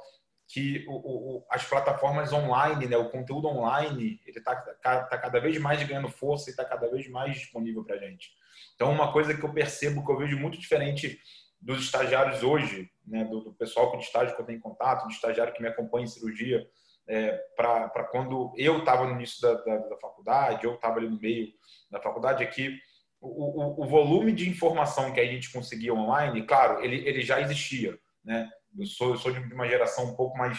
que 0.47 0.85
o, 0.87 0.93
o, 1.39 1.47
as 1.51 1.65
plataformas 1.65 2.33
online, 2.33 2.87
né, 2.87 2.97
o 2.97 3.11
conteúdo 3.11 3.49
online, 3.49 4.21
ele 4.27 4.39
está 4.39 4.55
tá, 4.55 5.05
tá 5.05 5.19
cada 5.19 5.41
vez 5.41 5.59
mais 5.59 5.83
ganhando 5.83 6.09
força 6.09 6.49
e 6.49 6.53
está 6.53 6.65
cada 6.65 6.89
vez 6.89 7.09
mais 7.09 7.35
disponível 7.35 7.85
para 7.85 7.97
a 7.97 7.99
gente. 7.99 8.31
Então, 8.75 8.93
uma 8.93 9.13
coisa 9.13 9.35
que 9.35 9.43
eu 9.43 9.53
percebo, 9.53 10.05
que 10.05 10.13
eu 10.13 10.19
vejo 10.19 10.39
muito 10.39 10.59
diferente 10.59 11.19
dos 11.61 11.85
estagiários 11.85 12.43
hoje, 12.43 12.91
né, 13.07 13.25
do, 13.25 13.41
do 13.41 13.55
pessoal 13.55 13.91
com 13.91 13.99
estágio 13.99 14.35
que 14.37 14.43
eu 14.43 14.47
tenho 14.47 14.61
contato, 14.61 15.05
do 15.05 15.13
estagiário 15.13 15.53
que 15.55 15.63
me 15.63 15.69
acompanha 15.69 16.05
em 16.05 16.09
cirurgia, 16.09 16.69
é, 17.07 17.33
para 17.57 18.05
quando 18.11 18.53
eu 18.57 18.79
estava 18.79 19.05
no 19.05 19.13
início 19.13 19.41
da, 19.41 19.55
da, 19.55 19.77
da 19.77 19.97
faculdade, 19.99 20.65
eu 20.65 20.75
estava 20.75 20.99
ali 20.99 21.09
no 21.09 21.21
meio 21.21 21.49
da 21.91 22.01
faculdade, 22.01 22.43
é 22.43 22.47
que 22.47 22.79
o, 23.21 23.29
o, 23.29 23.83
o, 23.83 23.87
volume 23.87 24.33
de 24.33 24.49
informação 24.49 25.13
que 25.13 25.21
a 25.21 25.25
gente 25.25 25.51
conseguia 25.51 25.95
online, 25.95 26.43
claro, 26.43 26.83
ele, 26.83 27.07
ele 27.09 27.23
já 27.23 27.41
existia. 27.41 27.99
Né? 28.23 28.51
Eu, 28.79 28.87
sou, 28.87 29.11
eu 29.11 29.17
sou 29.17 29.33
de 29.33 29.41
uma 29.53 29.69
geração 29.69 30.05
um 30.05 30.17
pouco 30.17 30.37
mais, 30.37 30.59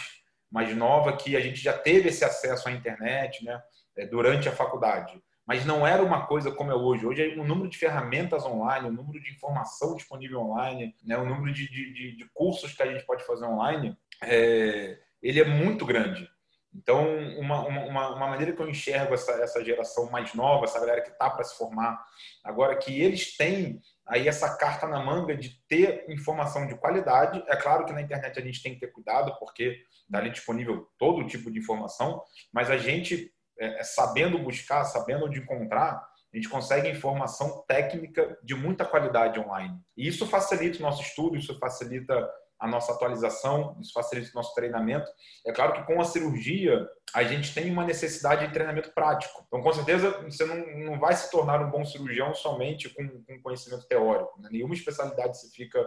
mais 0.50 0.74
nova 0.76 1.16
que 1.16 1.36
a 1.36 1.40
gente 1.40 1.60
já 1.60 1.72
teve 1.72 2.08
esse 2.08 2.24
acesso 2.24 2.68
à 2.68 2.72
internet 2.72 3.44
né, 3.44 3.60
é, 3.96 4.06
durante 4.06 4.48
a 4.48 4.52
faculdade 4.52 5.20
mas 5.46 5.64
não 5.64 5.86
era 5.86 6.02
uma 6.02 6.26
coisa 6.26 6.50
como 6.50 6.72
é 6.72 6.74
hoje. 6.74 7.06
Hoje, 7.06 7.38
o 7.38 7.44
número 7.44 7.70
de 7.70 7.78
ferramentas 7.78 8.44
online, 8.44 8.88
o 8.88 8.92
número 8.92 9.22
de 9.22 9.30
informação 9.30 9.94
disponível 9.94 10.40
online, 10.40 10.94
né, 11.04 11.16
o 11.16 11.24
número 11.24 11.54
de, 11.54 11.70
de, 11.70 12.16
de 12.16 12.30
cursos 12.34 12.74
que 12.74 12.82
a 12.82 12.92
gente 12.92 13.06
pode 13.06 13.24
fazer 13.24 13.44
online, 13.44 13.96
é, 14.20 14.98
ele 15.22 15.40
é 15.40 15.44
muito 15.44 15.86
grande. 15.86 16.28
Então, 16.74 17.16
uma, 17.38 17.64
uma, 17.64 18.08
uma, 18.16 18.26
maneira 18.26 18.52
que 18.52 18.60
eu 18.60 18.68
enxergo 18.68 19.14
essa, 19.14 19.32
essa 19.40 19.64
geração 19.64 20.10
mais 20.10 20.34
nova, 20.34 20.64
essa 20.64 20.80
galera 20.80 21.00
que 21.00 21.10
está 21.10 21.30
para 21.30 21.44
se 21.44 21.56
formar, 21.56 22.04
agora 22.44 22.76
que 22.76 23.00
eles 23.00 23.36
têm 23.36 23.80
aí 24.06 24.28
essa 24.28 24.56
carta 24.56 24.86
na 24.86 25.04
manga 25.04 25.36
de 25.36 25.60
ter 25.68 26.04
informação 26.08 26.66
de 26.66 26.76
qualidade. 26.76 27.42
É 27.48 27.56
claro 27.56 27.84
que 27.84 27.92
na 27.92 28.02
internet 28.02 28.38
a 28.38 28.42
gente 28.42 28.62
tem 28.62 28.74
que 28.74 28.80
ter 28.80 28.92
cuidado, 28.92 29.36
porque 29.38 29.82
está 30.04 30.18
ali 30.18 30.30
disponível 30.30 30.88
todo 30.98 31.26
tipo 31.26 31.50
de 31.50 31.58
informação, 31.58 32.22
mas 32.52 32.70
a 32.70 32.78
gente 32.78 33.32
é, 33.58 33.80
é, 33.80 33.82
sabendo 33.82 34.38
buscar, 34.38 34.84
sabendo 34.84 35.26
onde 35.26 35.40
encontrar, 35.40 36.06
a 36.32 36.36
gente 36.36 36.48
consegue 36.48 36.88
informação 36.88 37.64
técnica 37.66 38.38
de 38.42 38.54
muita 38.54 38.84
qualidade 38.84 39.40
online. 39.40 39.78
E 39.96 40.06
isso 40.06 40.26
facilita 40.26 40.78
o 40.78 40.82
nosso 40.82 41.02
estudo, 41.02 41.36
isso 41.36 41.58
facilita 41.58 42.28
a 42.58 42.66
nossa 42.66 42.92
atualização, 42.92 43.76
isso 43.80 43.92
facilita 43.92 44.30
o 44.30 44.34
nosso 44.34 44.54
treinamento. 44.54 45.10
É 45.46 45.52
claro 45.52 45.74
que 45.74 45.84
com 45.84 46.00
a 46.00 46.04
cirurgia, 46.04 46.86
a 47.14 47.22
gente 47.22 47.54
tem 47.54 47.70
uma 47.70 47.84
necessidade 47.84 48.46
de 48.46 48.52
treinamento 48.52 48.92
prático. 48.92 49.44
Então, 49.46 49.62
com 49.62 49.72
certeza, 49.72 50.22
você 50.22 50.44
não, 50.44 50.90
não 50.90 50.98
vai 50.98 51.14
se 51.14 51.30
tornar 51.30 51.60
um 51.60 51.70
bom 51.70 51.84
cirurgião 51.84 52.34
somente 52.34 52.88
com, 52.88 53.06
com 53.24 53.42
conhecimento 53.42 53.86
teórico. 53.86 54.40
Né? 54.40 54.48
Nenhuma 54.52 54.74
especialidade 54.74 55.38
se 55.38 55.54
fica 55.54 55.84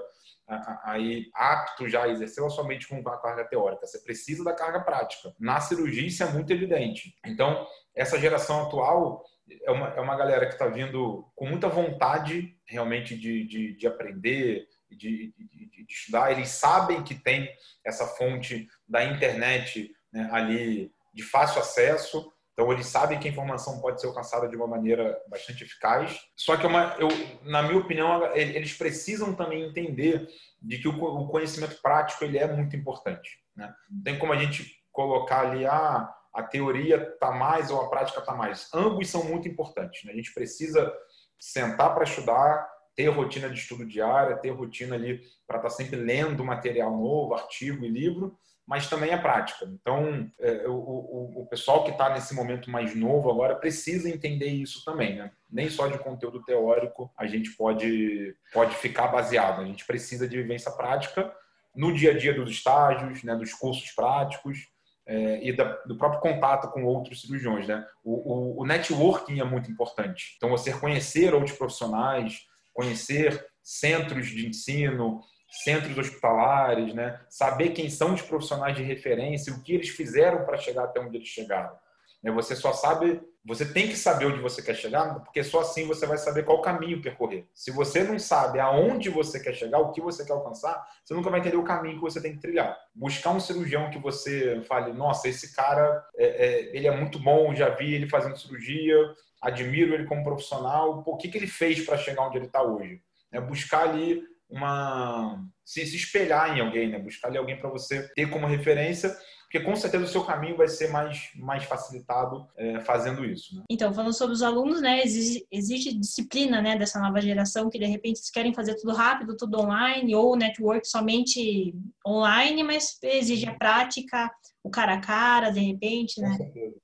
aí 0.84 1.30
apto 1.34 1.88
já 1.88 2.04
a 2.04 2.10
exercer 2.10 2.48
somente 2.50 2.88
com 2.88 3.08
a 3.08 3.18
carga 3.18 3.46
teórica. 3.46 3.86
Você 3.86 4.00
precisa 4.00 4.44
da 4.44 4.54
carga 4.54 4.80
prática. 4.82 5.34
Na 5.40 5.60
cirurgia, 5.62 6.08
isso 6.08 6.24
é 6.24 6.32
muito 6.32 6.52
evidente. 6.52 7.16
Então, 7.26 7.68
essa 7.96 8.20
geração 8.20 8.66
atual 8.66 9.24
é 9.64 9.72
uma, 9.72 9.88
é 9.90 10.02
uma 10.02 10.16
galera 10.16 10.46
que 10.48 10.54
está 10.54 10.68
vindo 10.68 11.30
com 11.36 11.46
muita 11.46 11.68
vontade 11.68 12.56
realmente 12.66 13.16
de, 13.16 13.48
de, 13.48 13.76
de 13.76 13.88
aprender, 13.88 14.68
de, 14.96 15.34
de, 15.38 15.70
de, 15.70 15.86
estudar. 15.90 16.32
Eles 16.32 16.50
sabem 16.50 17.04
que 17.04 17.16
tem 17.16 17.50
essa 17.86 18.06
fonte 18.06 18.68
da 18.88 19.04
internet 19.04 19.92
né, 20.12 20.30
ali 20.32 20.92
de 21.14 21.24
fácil 21.24 21.62
acesso. 21.62 22.32
Então, 22.54 22.72
eles 22.74 22.88
sabem 22.88 23.20
que 23.20 23.28
a 23.28 23.32
informação 23.32 23.80
pode 23.80 24.02
ser 24.02 24.08
alcançada 24.08 24.48
de 24.48 24.56
uma 24.56 24.68
maneira 24.68 25.18
bastante 25.30 25.64
eficaz. 25.64 26.20
Só 26.36 26.58
que, 26.58 26.66
é 26.66 26.70
uma, 26.70 26.96
eu, 27.00 27.08
na 27.44 27.64
minha 27.64 27.78
opinião, 27.78 28.36
eles 28.36 28.74
precisam 28.74 29.34
também 29.34 29.64
entender 29.64 30.28
de 30.62 30.78
que 30.78 30.88
o 30.88 31.28
conhecimento 31.28 31.82
prático 31.82 32.26
ele 32.26 32.38
é 32.38 32.48
muito 32.48 32.76
importante. 32.76 33.40
Né? 33.56 33.74
Não 33.90 34.04
tem 34.04 34.20
como 34.20 34.34
a 34.34 34.38
gente 34.38 34.78
colocar 34.92 35.50
ali, 35.50 35.66
ah, 35.66 36.14
a 36.34 36.44
teoria 36.44 36.98
está 37.14 37.32
mais 37.32 37.72
ou 37.72 37.82
a 37.82 37.90
prática 37.90 38.20
está 38.20 38.34
mais. 38.36 38.70
Ambos 38.74 39.10
são 39.10 39.24
muito 39.24 39.48
importantes. 39.48 40.04
Né? 40.04 40.12
A 40.12 40.16
gente 40.16 40.34
precisa 40.34 40.94
sentar 41.40 41.94
para 41.94 42.04
estudar, 42.04 42.70
ter 43.00 43.08
rotina 43.08 43.50
de 43.50 43.58
estudo 43.58 43.86
diária, 43.86 44.36
ter 44.36 44.50
rotina 44.50 44.94
ali 44.94 45.22
para 45.48 45.56
estar 45.56 45.70
tá 45.70 45.74
sempre 45.74 45.96
lendo 45.96 46.44
material 46.44 46.92
novo, 46.92 47.34
artigo 47.34 47.86
e 47.86 47.88
livro, 47.88 48.38
mas 48.68 48.90
também 48.90 49.14
a 49.14 49.18
prática. 49.18 49.66
Então, 49.66 50.30
é, 50.38 50.68
o, 50.68 50.74
o, 50.74 51.42
o, 51.44 51.46
pessoal 51.46 51.86
que 51.86 51.92
está 51.92 52.10
nesse 52.10 52.36
momento 52.36 52.70
mais 52.70 52.94
novo 52.94 53.32
agora 53.32 53.56
precisa 53.56 54.10
entender 54.10 54.48
isso 54.48 54.84
também, 54.84 55.16
né? 55.16 55.32
Nem 55.50 55.70
só 55.70 55.88
de 55.88 55.98
conteúdo 55.98 56.44
teórico 56.44 57.10
a 57.18 57.26
gente 57.26 57.52
pode, 57.52 58.36
pode 58.52 58.76
ficar 58.76 59.08
baseado. 59.08 59.62
A 59.62 59.66
gente 59.66 59.86
precisa 59.86 60.28
de 60.28 60.36
vivência 60.36 60.70
prática 60.70 61.34
no 61.74 61.94
dia 61.94 62.12
a 62.12 62.18
dia 62.18 62.34
dos 62.34 62.52
estágios, 62.52 63.24
né, 63.24 63.34
dos 63.34 63.54
cursos 63.54 63.90
práticos 63.92 64.68
é, 65.08 65.40
e 65.42 65.56
da, 65.56 65.64
do 65.86 65.98
próprio 65.98 66.20
contato 66.20 66.70
com 66.70 66.84
outros 66.84 67.22
cirurgiões. 67.22 67.66
Né? 67.66 67.88
O, 68.04 68.60
o, 68.60 68.62
o 68.62 68.66
networking 68.66 69.40
é 69.40 69.46
muito 69.46 69.72
importante. 69.72 70.34
Então, 70.36 70.50
você 70.50 70.74
conhecer 70.74 71.34
outros 71.34 71.58
profissionais, 71.58 72.49
conhecer 72.80 73.46
centros 73.62 74.28
de 74.28 74.48
ensino, 74.48 75.22
centros 75.66 75.98
hospitalares, 75.98 76.94
né? 76.94 77.20
saber 77.30 77.72
quem 77.72 77.90
são 77.90 78.14
os 78.14 78.22
profissionais 78.22 78.74
de 78.74 78.84
referência, 78.84 79.52
o 79.52 79.62
que 79.62 79.74
eles 79.74 79.90
fizeram 79.90 80.46
para 80.46 80.56
chegar 80.56 80.86
até 80.86 80.98
onde 81.02 81.18
eles 81.18 81.28
chegaram. 81.28 81.76
Né? 82.24 82.32
Você 82.32 82.56
só 82.56 82.72
sabe, 82.72 83.22
você 83.44 83.66
tem 83.66 83.90
que 83.90 83.98
saber 83.98 84.28
onde 84.28 84.40
você 84.40 84.62
quer 84.62 84.76
chegar, 84.76 85.14
porque 85.26 85.44
só 85.44 85.60
assim 85.60 85.86
você 85.86 86.06
vai 86.06 86.18
saber 86.18 86.46
qual 86.46 86.62
caminho 86.62 87.02
percorrer. 87.02 87.50
Se 87.54 87.70
você 87.70 88.02
não 88.02 88.18
sabe 88.18 88.62
aonde 88.62 89.10
você 89.10 89.42
quer 89.42 89.54
chegar, 89.54 89.80
o 89.80 89.92
que 89.92 90.00
você 90.00 90.26
quer 90.26 90.32
alcançar, 90.32 90.82
você 91.04 91.14
nunca 91.14 91.30
vai 91.30 91.42
entender 91.42 91.58
o 91.58 91.64
caminho 91.66 91.96
que 91.96 92.02
você 92.02 92.22
tem 92.22 92.34
que 92.34 92.40
trilhar. 92.40 92.78
Buscar 92.96 93.32
um 93.32 93.42
cirurgião 93.42 93.90
que 93.90 94.00
você 94.00 94.62
fale, 94.62 94.94
nossa, 94.94 95.28
esse 95.28 95.54
cara, 95.54 96.02
é, 96.16 96.26
é, 96.26 96.78
ele 96.78 96.88
é 96.88 96.96
muito 96.96 97.20
bom, 97.20 97.54
já 97.54 97.68
vi 97.68 97.94
ele 97.94 98.08
fazendo 98.08 98.40
cirurgia, 98.40 98.96
admiro 99.42 99.94
ele 99.94 100.06
como 100.06 100.24
profissional, 100.24 101.04
o 101.06 101.18
que, 101.18 101.28
que 101.28 101.38
ele 101.38 101.48
fez 101.48 101.86
para 101.86 101.98
chegar 101.98 102.28
onde 102.28 102.38
ele 102.38 102.46
está 102.46 102.62
hoje? 102.62 103.02
É 103.32 103.40
buscar 103.40 103.90
ali 103.90 104.24
uma 104.50 105.44
se, 105.64 105.86
se 105.86 105.96
espelhar 105.96 106.58
em 106.58 106.62
alguém, 106.62 106.90
né? 106.90 107.00
Buscar 107.00 107.28
ali 107.28 107.38
alguém 107.38 107.58
para 107.58 107.70
você 107.70 108.08
ter 108.14 108.30
como 108.30 108.48
referência 108.48 109.16
porque 109.50 109.66
com 109.66 109.76
certeza 109.76 110.04
o 110.04 110.08
seu 110.08 110.24
caminho 110.24 110.56
vai 110.56 110.68
ser 110.68 110.90
mais, 110.90 111.32
mais 111.36 111.64
facilitado 111.64 112.48
é, 112.56 112.80
fazendo 112.82 113.26
isso. 113.26 113.56
Né? 113.56 113.64
Então, 113.68 113.92
falando 113.92 114.14
sobre 114.14 114.36
os 114.36 114.44
alunos, 114.44 114.80
né, 114.80 115.02
exige, 115.02 115.44
exige, 115.52 115.92
disciplina 115.98 116.62
né, 116.62 116.78
dessa 116.78 117.00
nova 117.00 117.20
geração 117.20 117.68
que 117.68 117.80
de 117.80 117.86
repente 117.86 118.20
eles 118.20 118.30
querem 118.30 118.54
fazer 118.54 118.76
tudo 118.76 118.94
rápido, 118.94 119.36
tudo 119.36 119.60
online, 119.60 120.14
ou 120.14 120.36
network 120.36 120.88
somente 120.88 121.74
online, 122.06 122.62
mas 122.62 123.00
exige 123.02 123.48
a 123.48 123.56
prática, 123.56 124.30
o 124.64 124.70
cara 124.70 124.94
a 124.94 125.02
cara, 125.02 125.50
de 125.50 125.62
repente, 125.62 126.22
né? 126.22 126.38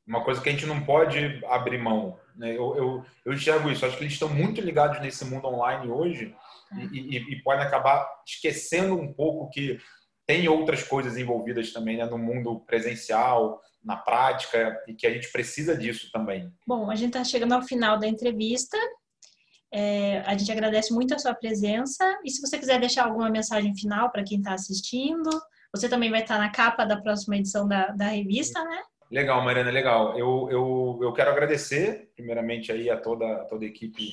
Uma 0.07 0.23
coisa 0.23 0.41
que 0.41 0.49
a 0.49 0.51
gente 0.51 0.65
não 0.65 0.83
pode 0.83 1.19
abrir 1.45 1.77
mão. 1.77 2.17
Né? 2.37 2.51
Eu, 2.51 2.75
eu, 2.75 3.05
eu 3.25 3.33
enxergo 3.33 3.69
isso, 3.69 3.85
acho 3.85 3.97
que 3.97 4.03
eles 4.03 4.13
estão 4.13 4.29
muito 4.29 4.61
ligados 4.61 4.99
nesse 5.01 5.25
mundo 5.25 5.47
online 5.47 5.89
hoje 5.89 6.35
e, 6.91 7.17
e, 7.17 7.33
e 7.33 7.43
podem 7.43 7.65
acabar 7.65 8.07
esquecendo 8.25 8.95
um 8.95 9.13
pouco 9.13 9.49
que 9.49 9.79
tem 10.25 10.47
outras 10.47 10.83
coisas 10.83 11.17
envolvidas 11.17 11.71
também 11.71 11.97
né, 11.97 12.05
no 12.05 12.17
mundo 12.17 12.59
presencial, 12.61 13.61
na 13.83 13.95
prática, 13.95 14.75
e 14.87 14.93
que 14.93 15.05
a 15.05 15.13
gente 15.13 15.31
precisa 15.31 15.77
disso 15.77 16.09
também. 16.11 16.51
Bom, 16.67 16.89
a 16.89 16.95
gente 16.95 17.09
está 17.09 17.23
chegando 17.23 17.53
ao 17.53 17.61
final 17.61 17.99
da 17.99 18.07
entrevista. 18.07 18.77
É, 19.71 20.21
a 20.21 20.35
gente 20.35 20.51
agradece 20.51 20.91
muito 20.91 21.13
a 21.13 21.19
sua 21.19 21.35
presença. 21.35 22.03
E 22.23 22.31
se 22.31 22.41
você 22.41 22.57
quiser 22.57 22.79
deixar 22.79 23.05
alguma 23.05 23.29
mensagem 23.29 23.75
final 23.75 24.11
para 24.11 24.23
quem 24.23 24.39
está 24.39 24.53
assistindo, 24.53 25.29
você 25.73 25.87
também 25.87 26.09
vai 26.09 26.21
estar 26.21 26.35
tá 26.35 26.41
na 26.41 26.49
capa 26.49 26.85
da 26.85 26.99
próxima 26.99 27.37
edição 27.37 27.67
da, 27.67 27.87
da 27.89 28.07
revista, 28.07 28.63
né? 28.63 28.81
Legal, 29.15 29.41
Mariana, 29.41 29.71
legal. 29.71 30.19
Eu, 30.19 30.49
eu, 30.51 30.99
eu 31.01 31.13
quero 31.13 31.31
agradecer, 31.31 32.11
primeiramente, 32.17 32.69
aí 32.69 32.89
a 32.89 32.99
toda, 32.99 33.45
toda 33.45 33.63
a 33.63 33.67
equipe 33.67 34.11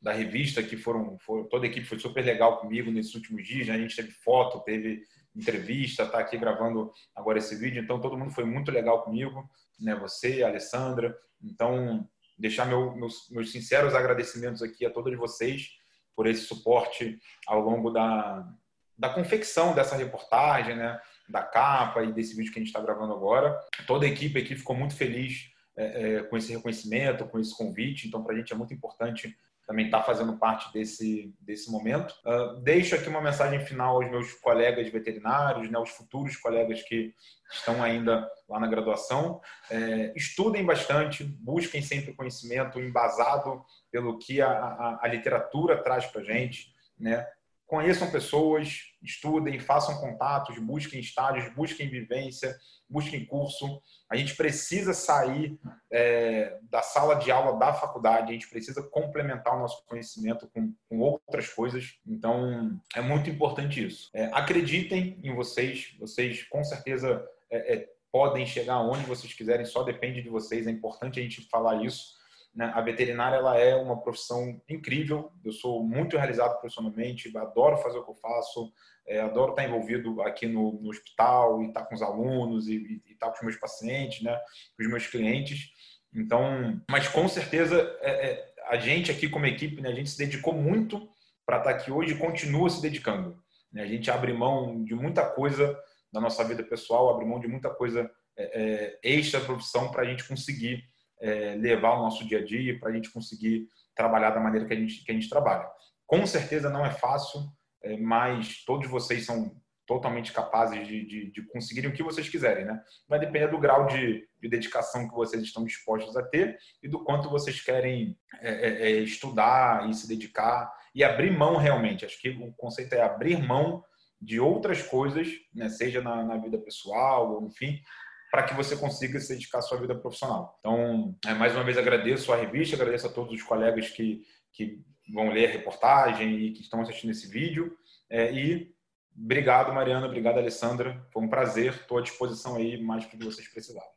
da 0.00 0.12
revista, 0.12 0.62
que 0.62 0.76
foram, 0.76 1.18
foram, 1.18 1.48
toda 1.48 1.66
a 1.66 1.68
equipe 1.68 1.84
foi 1.84 1.98
super 1.98 2.24
legal 2.24 2.60
comigo 2.60 2.88
nesses 2.88 3.16
últimos 3.16 3.44
dias. 3.44 3.66
Né? 3.66 3.74
A 3.74 3.78
gente 3.78 3.96
teve 3.96 4.12
foto, 4.12 4.60
teve 4.60 5.02
entrevista, 5.34 6.04
está 6.04 6.20
aqui 6.20 6.38
gravando 6.38 6.92
agora 7.16 7.38
esse 7.38 7.56
vídeo. 7.56 7.82
Então, 7.82 8.00
todo 8.00 8.16
mundo 8.16 8.30
foi 8.30 8.44
muito 8.44 8.70
legal 8.70 9.02
comigo, 9.02 9.42
né? 9.80 9.96
Você, 9.96 10.44
a 10.44 10.46
Alessandra. 10.46 11.18
Então, 11.42 12.08
deixar 12.38 12.64
meu, 12.64 12.94
meus, 12.94 13.28
meus 13.32 13.50
sinceros 13.50 13.92
agradecimentos 13.92 14.62
aqui 14.62 14.86
a 14.86 14.90
todos 14.90 15.18
vocês 15.18 15.70
por 16.14 16.28
esse 16.28 16.42
suporte 16.42 17.18
ao 17.44 17.60
longo 17.60 17.90
da, 17.90 18.48
da 18.96 19.08
confecção 19.08 19.74
dessa 19.74 19.96
reportagem, 19.96 20.76
né? 20.76 21.00
Da 21.28 21.42
capa 21.42 22.02
e 22.02 22.12
desse 22.12 22.34
vídeo 22.34 22.52
que 22.52 22.58
a 22.58 22.62
gente 22.62 22.68
está 22.68 22.80
gravando 22.80 23.12
agora. 23.12 23.58
Toda 23.86 24.06
a 24.06 24.08
equipe 24.08 24.38
aqui 24.38 24.54
ficou 24.54 24.74
muito 24.74 24.94
feliz 24.94 25.50
é, 25.76 26.16
é, 26.16 26.22
com 26.22 26.36
esse 26.36 26.52
reconhecimento, 26.52 27.26
com 27.26 27.38
esse 27.38 27.56
convite. 27.56 28.08
Então, 28.08 28.22
para 28.22 28.34
a 28.34 28.36
gente 28.36 28.52
é 28.52 28.56
muito 28.56 28.74
importante 28.74 29.36
também 29.68 29.84
está 29.84 30.02
fazendo 30.02 30.34
parte 30.38 30.72
desse, 30.72 31.34
desse 31.38 31.70
momento. 31.70 32.14
Uh, 32.24 32.58
deixo 32.62 32.94
aqui 32.94 33.06
uma 33.06 33.20
mensagem 33.20 33.60
final 33.60 33.96
aos 33.96 34.10
meus 34.10 34.32
colegas 34.32 34.88
veterinários, 34.88 35.70
né, 35.70 35.76
aos 35.76 35.90
futuros 35.90 36.36
colegas 36.36 36.82
que 36.84 37.14
estão 37.52 37.82
ainda 37.82 38.26
lá 38.48 38.58
na 38.58 38.66
graduação. 38.66 39.42
É, 39.70 40.10
estudem 40.16 40.64
bastante, 40.64 41.22
busquem 41.22 41.82
sempre 41.82 42.14
conhecimento 42.14 42.80
embasado 42.80 43.62
pelo 43.92 44.18
que 44.18 44.40
a, 44.40 44.48
a, 44.48 45.00
a 45.02 45.06
literatura 45.06 45.76
traz 45.82 46.06
para 46.06 46.22
a 46.22 46.24
gente, 46.24 46.72
né? 46.98 47.26
Conheçam 47.68 48.10
pessoas, 48.10 48.80
estudem, 49.02 49.60
façam 49.60 50.00
contatos, 50.00 50.58
busquem 50.58 51.00
estágios, 51.00 51.54
busquem 51.54 51.88
vivência, 51.88 52.56
busquem 52.88 53.26
curso. 53.26 53.80
A 54.10 54.16
gente 54.16 54.34
precisa 54.34 54.94
sair 54.94 55.60
é, 55.92 56.58
da 56.62 56.80
sala 56.80 57.16
de 57.16 57.30
aula 57.30 57.58
da 57.58 57.74
faculdade, 57.74 58.30
a 58.30 58.32
gente 58.32 58.48
precisa 58.48 58.82
complementar 58.82 59.54
o 59.54 59.60
nosso 59.60 59.84
conhecimento 59.84 60.48
com, 60.48 60.74
com 60.88 60.98
outras 60.98 61.50
coisas. 61.50 61.98
Então, 62.06 62.80
é 62.96 63.02
muito 63.02 63.28
importante 63.28 63.86
isso. 63.86 64.08
É, 64.14 64.24
acreditem 64.32 65.20
em 65.22 65.34
vocês, 65.34 65.94
vocês 66.00 66.42
com 66.44 66.64
certeza 66.64 67.22
é, 67.50 67.74
é 67.74 67.88
podem 68.10 68.46
chegar 68.46 68.80
onde 68.80 69.04
vocês 69.04 69.34
quiserem, 69.34 69.66
só 69.66 69.82
depende 69.82 70.22
de 70.22 70.30
vocês. 70.30 70.66
É 70.66 70.70
importante 70.70 71.20
a 71.20 71.22
gente 71.22 71.46
falar 71.50 71.84
isso. 71.84 72.16
Né? 72.58 72.72
A 72.74 72.80
veterinária 72.80 73.36
ela 73.36 73.56
é 73.56 73.76
uma 73.76 74.00
profissão 74.00 74.60
incrível. 74.68 75.30
Eu 75.44 75.52
sou 75.52 75.84
muito 75.84 76.16
realizado 76.16 76.58
profissionalmente, 76.58 77.30
adoro 77.38 77.76
fazer 77.76 77.98
o 77.98 78.04
que 78.04 78.10
eu 78.10 78.16
faço, 78.16 78.72
é, 79.06 79.20
adoro 79.20 79.52
estar 79.52 79.64
envolvido 79.64 80.20
aqui 80.22 80.48
no, 80.48 80.72
no 80.72 80.90
hospital 80.90 81.62
e 81.62 81.68
estar 81.68 81.84
com 81.84 81.94
os 81.94 82.02
alunos 82.02 82.66
e, 82.66 83.00
e, 83.06 83.12
estar 83.12 83.28
com 83.28 83.36
os 83.36 83.42
meus 83.42 83.56
pacientes, 83.56 84.24
né? 84.24 84.36
com 84.76 84.82
os 84.82 84.88
meus 84.88 85.06
clientes. 85.06 85.70
Então, 86.12 86.82
mas 86.90 87.06
com 87.06 87.28
certeza 87.28 87.96
é, 88.00 88.28
é, 88.28 88.54
a 88.66 88.76
gente 88.76 89.12
aqui 89.12 89.28
como 89.28 89.46
equipe, 89.46 89.80
né, 89.80 89.90
a 89.90 89.94
gente 89.94 90.10
se 90.10 90.18
dedicou 90.18 90.52
muito 90.52 91.08
para 91.46 91.58
estar 91.58 91.70
aqui 91.70 91.92
hoje 91.92 92.14
e 92.14 92.18
continua 92.18 92.68
se 92.68 92.82
dedicando. 92.82 93.40
Né? 93.72 93.82
A 93.82 93.86
gente 93.86 94.10
abre 94.10 94.32
mão 94.32 94.82
de 94.82 94.96
muita 94.96 95.24
coisa 95.24 95.78
da 96.12 96.20
nossa 96.20 96.42
vida 96.42 96.64
pessoal, 96.64 97.08
abre 97.08 97.24
mão 97.24 97.38
de 97.38 97.46
muita 97.46 97.70
coisa 97.70 98.10
é, 98.36 98.98
é 99.04 99.10
extra 99.16 99.40
profissão 99.40 99.92
para 99.92 100.02
a 100.02 100.04
gente 100.04 100.26
conseguir 100.26 100.82
é, 101.20 101.54
levar 101.54 101.94
o 101.94 102.02
nosso 102.02 102.26
dia 102.26 102.38
a 102.38 102.44
dia, 102.44 102.78
para 102.78 102.90
a 102.90 102.92
gente 102.92 103.10
conseguir 103.10 103.66
trabalhar 103.94 104.30
da 104.30 104.40
maneira 104.40 104.66
que 104.66 104.72
a 104.72 104.76
gente, 104.76 105.04
que 105.04 105.10
a 105.10 105.14
gente 105.14 105.28
trabalha. 105.28 105.68
Com 106.06 106.26
certeza 106.26 106.70
não 106.70 106.84
é 106.84 106.90
fácil, 106.90 107.40
é, 107.82 107.96
mas 107.96 108.64
todos 108.64 108.88
vocês 108.88 109.24
são 109.24 109.54
totalmente 109.88 110.32
capazes 110.32 110.86
de, 110.86 111.04
de, 111.06 111.30
de, 111.30 111.40
o 111.40 111.92
que 111.92 112.02
vocês 112.02 112.28
quiserem, 112.28 112.66
né? 112.66 112.78
Vai 113.08 113.18
depender 113.18 113.48
do 113.48 113.58
grau 113.58 113.86
de, 113.86 114.28
de, 114.38 114.48
dedicação 114.48 115.08
que 115.08 115.14
vocês 115.14 115.42
estão 115.42 115.64
dispostos 115.64 116.14
a 116.14 116.22
ter 116.22 116.58
e 116.82 116.88
do 116.88 117.02
quanto 117.02 117.30
vocês 117.30 117.58
querem 117.62 118.14
é, 118.42 118.50
é, 118.50 118.82
é 118.82 118.90
estudar 119.00 119.88
e 119.88 119.94
se 119.94 120.06
dedicar 120.06 120.70
e 120.94 121.02
abrir 121.02 121.30
mão 121.30 121.56
realmente. 121.56 122.04
Acho 122.04 122.20
que 122.20 122.28
o 122.28 122.52
conceito 122.52 122.92
é 122.92 123.00
abrir 123.00 123.42
mão 123.42 123.82
de 124.20 124.38
outras 124.38 124.82
coisas, 124.82 125.28
né? 125.54 125.70
seja 125.70 126.02
na, 126.02 126.22
na 126.22 126.36
vida 126.36 126.58
pessoal, 126.58 127.42
enfim, 127.42 127.80
para 128.30 128.42
que 128.42 128.54
você 128.54 128.76
consiga 128.76 129.18
se 129.20 129.32
dedicar 129.32 129.58
à 129.58 129.62
sua 129.62 129.78
vida 129.78 129.94
profissional. 129.94 130.56
Então, 130.58 131.16
é, 131.26 131.34
mais 131.34 131.54
uma 131.54 131.64
vez 131.64 131.78
agradeço 131.78 132.32
a 132.32 132.36
revista, 132.36 132.76
agradeço 132.76 133.06
a 133.06 133.12
todos 133.12 133.32
os 133.32 133.42
colegas 133.42 133.88
que, 133.90 134.22
que 134.52 134.82
vão 135.12 135.30
ler 135.30 135.48
a 135.48 135.52
reportagem 135.52 136.38
e 136.38 136.52
que 136.52 136.60
estão 136.60 136.80
assistindo 136.80 137.10
esse 137.10 137.26
vídeo. 137.28 137.76
É, 138.10 138.32
e 138.32 138.74
obrigado, 139.16 139.72
Mariana, 139.72 140.06
obrigado, 140.06 140.38
Alessandra. 140.38 141.06
Foi 141.12 141.22
um 141.22 141.28
prazer, 141.28 141.72
estou 141.72 141.98
à 141.98 142.02
disposição 142.02 142.56
aí 142.56 142.80
mais 142.82 143.06
para 143.06 143.18
que 143.18 143.24
vocês 143.24 143.48
precisarem. 143.48 143.90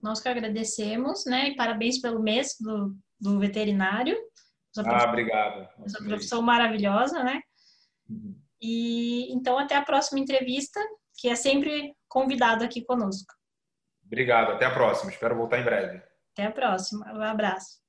Nós 0.00 0.20
que 0.20 0.28
agradecemos, 0.28 1.24
né? 1.26 1.50
E 1.50 1.56
parabéns 1.56 2.00
pelo 2.00 2.20
mês 2.20 2.56
do, 2.60 2.96
do 3.20 3.38
veterinário. 3.38 4.16
ah, 4.78 5.08
obrigado. 5.08 5.68
Essa 5.84 6.02
profissão 6.02 6.42
maravilhosa, 6.42 7.22
né? 7.22 7.40
Uhum. 8.08 8.36
E 8.60 9.32
então 9.32 9.58
até 9.58 9.76
a 9.76 9.84
próxima 9.84 10.20
entrevista 10.20 10.80
que 11.16 11.28
é 11.28 11.34
sempre 11.34 11.94
convidado 12.08 12.64
aqui 12.64 12.84
conosco. 12.84 13.32
Obrigado, 14.04 14.52
até 14.52 14.66
a 14.66 14.74
próxima. 14.74 15.10
Espero 15.10 15.36
voltar 15.36 15.58
em 15.58 15.64
breve. 15.64 16.02
Até 16.32 16.46
a 16.46 16.52
próxima. 16.52 17.06
Um 17.12 17.22
abraço. 17.22 17.81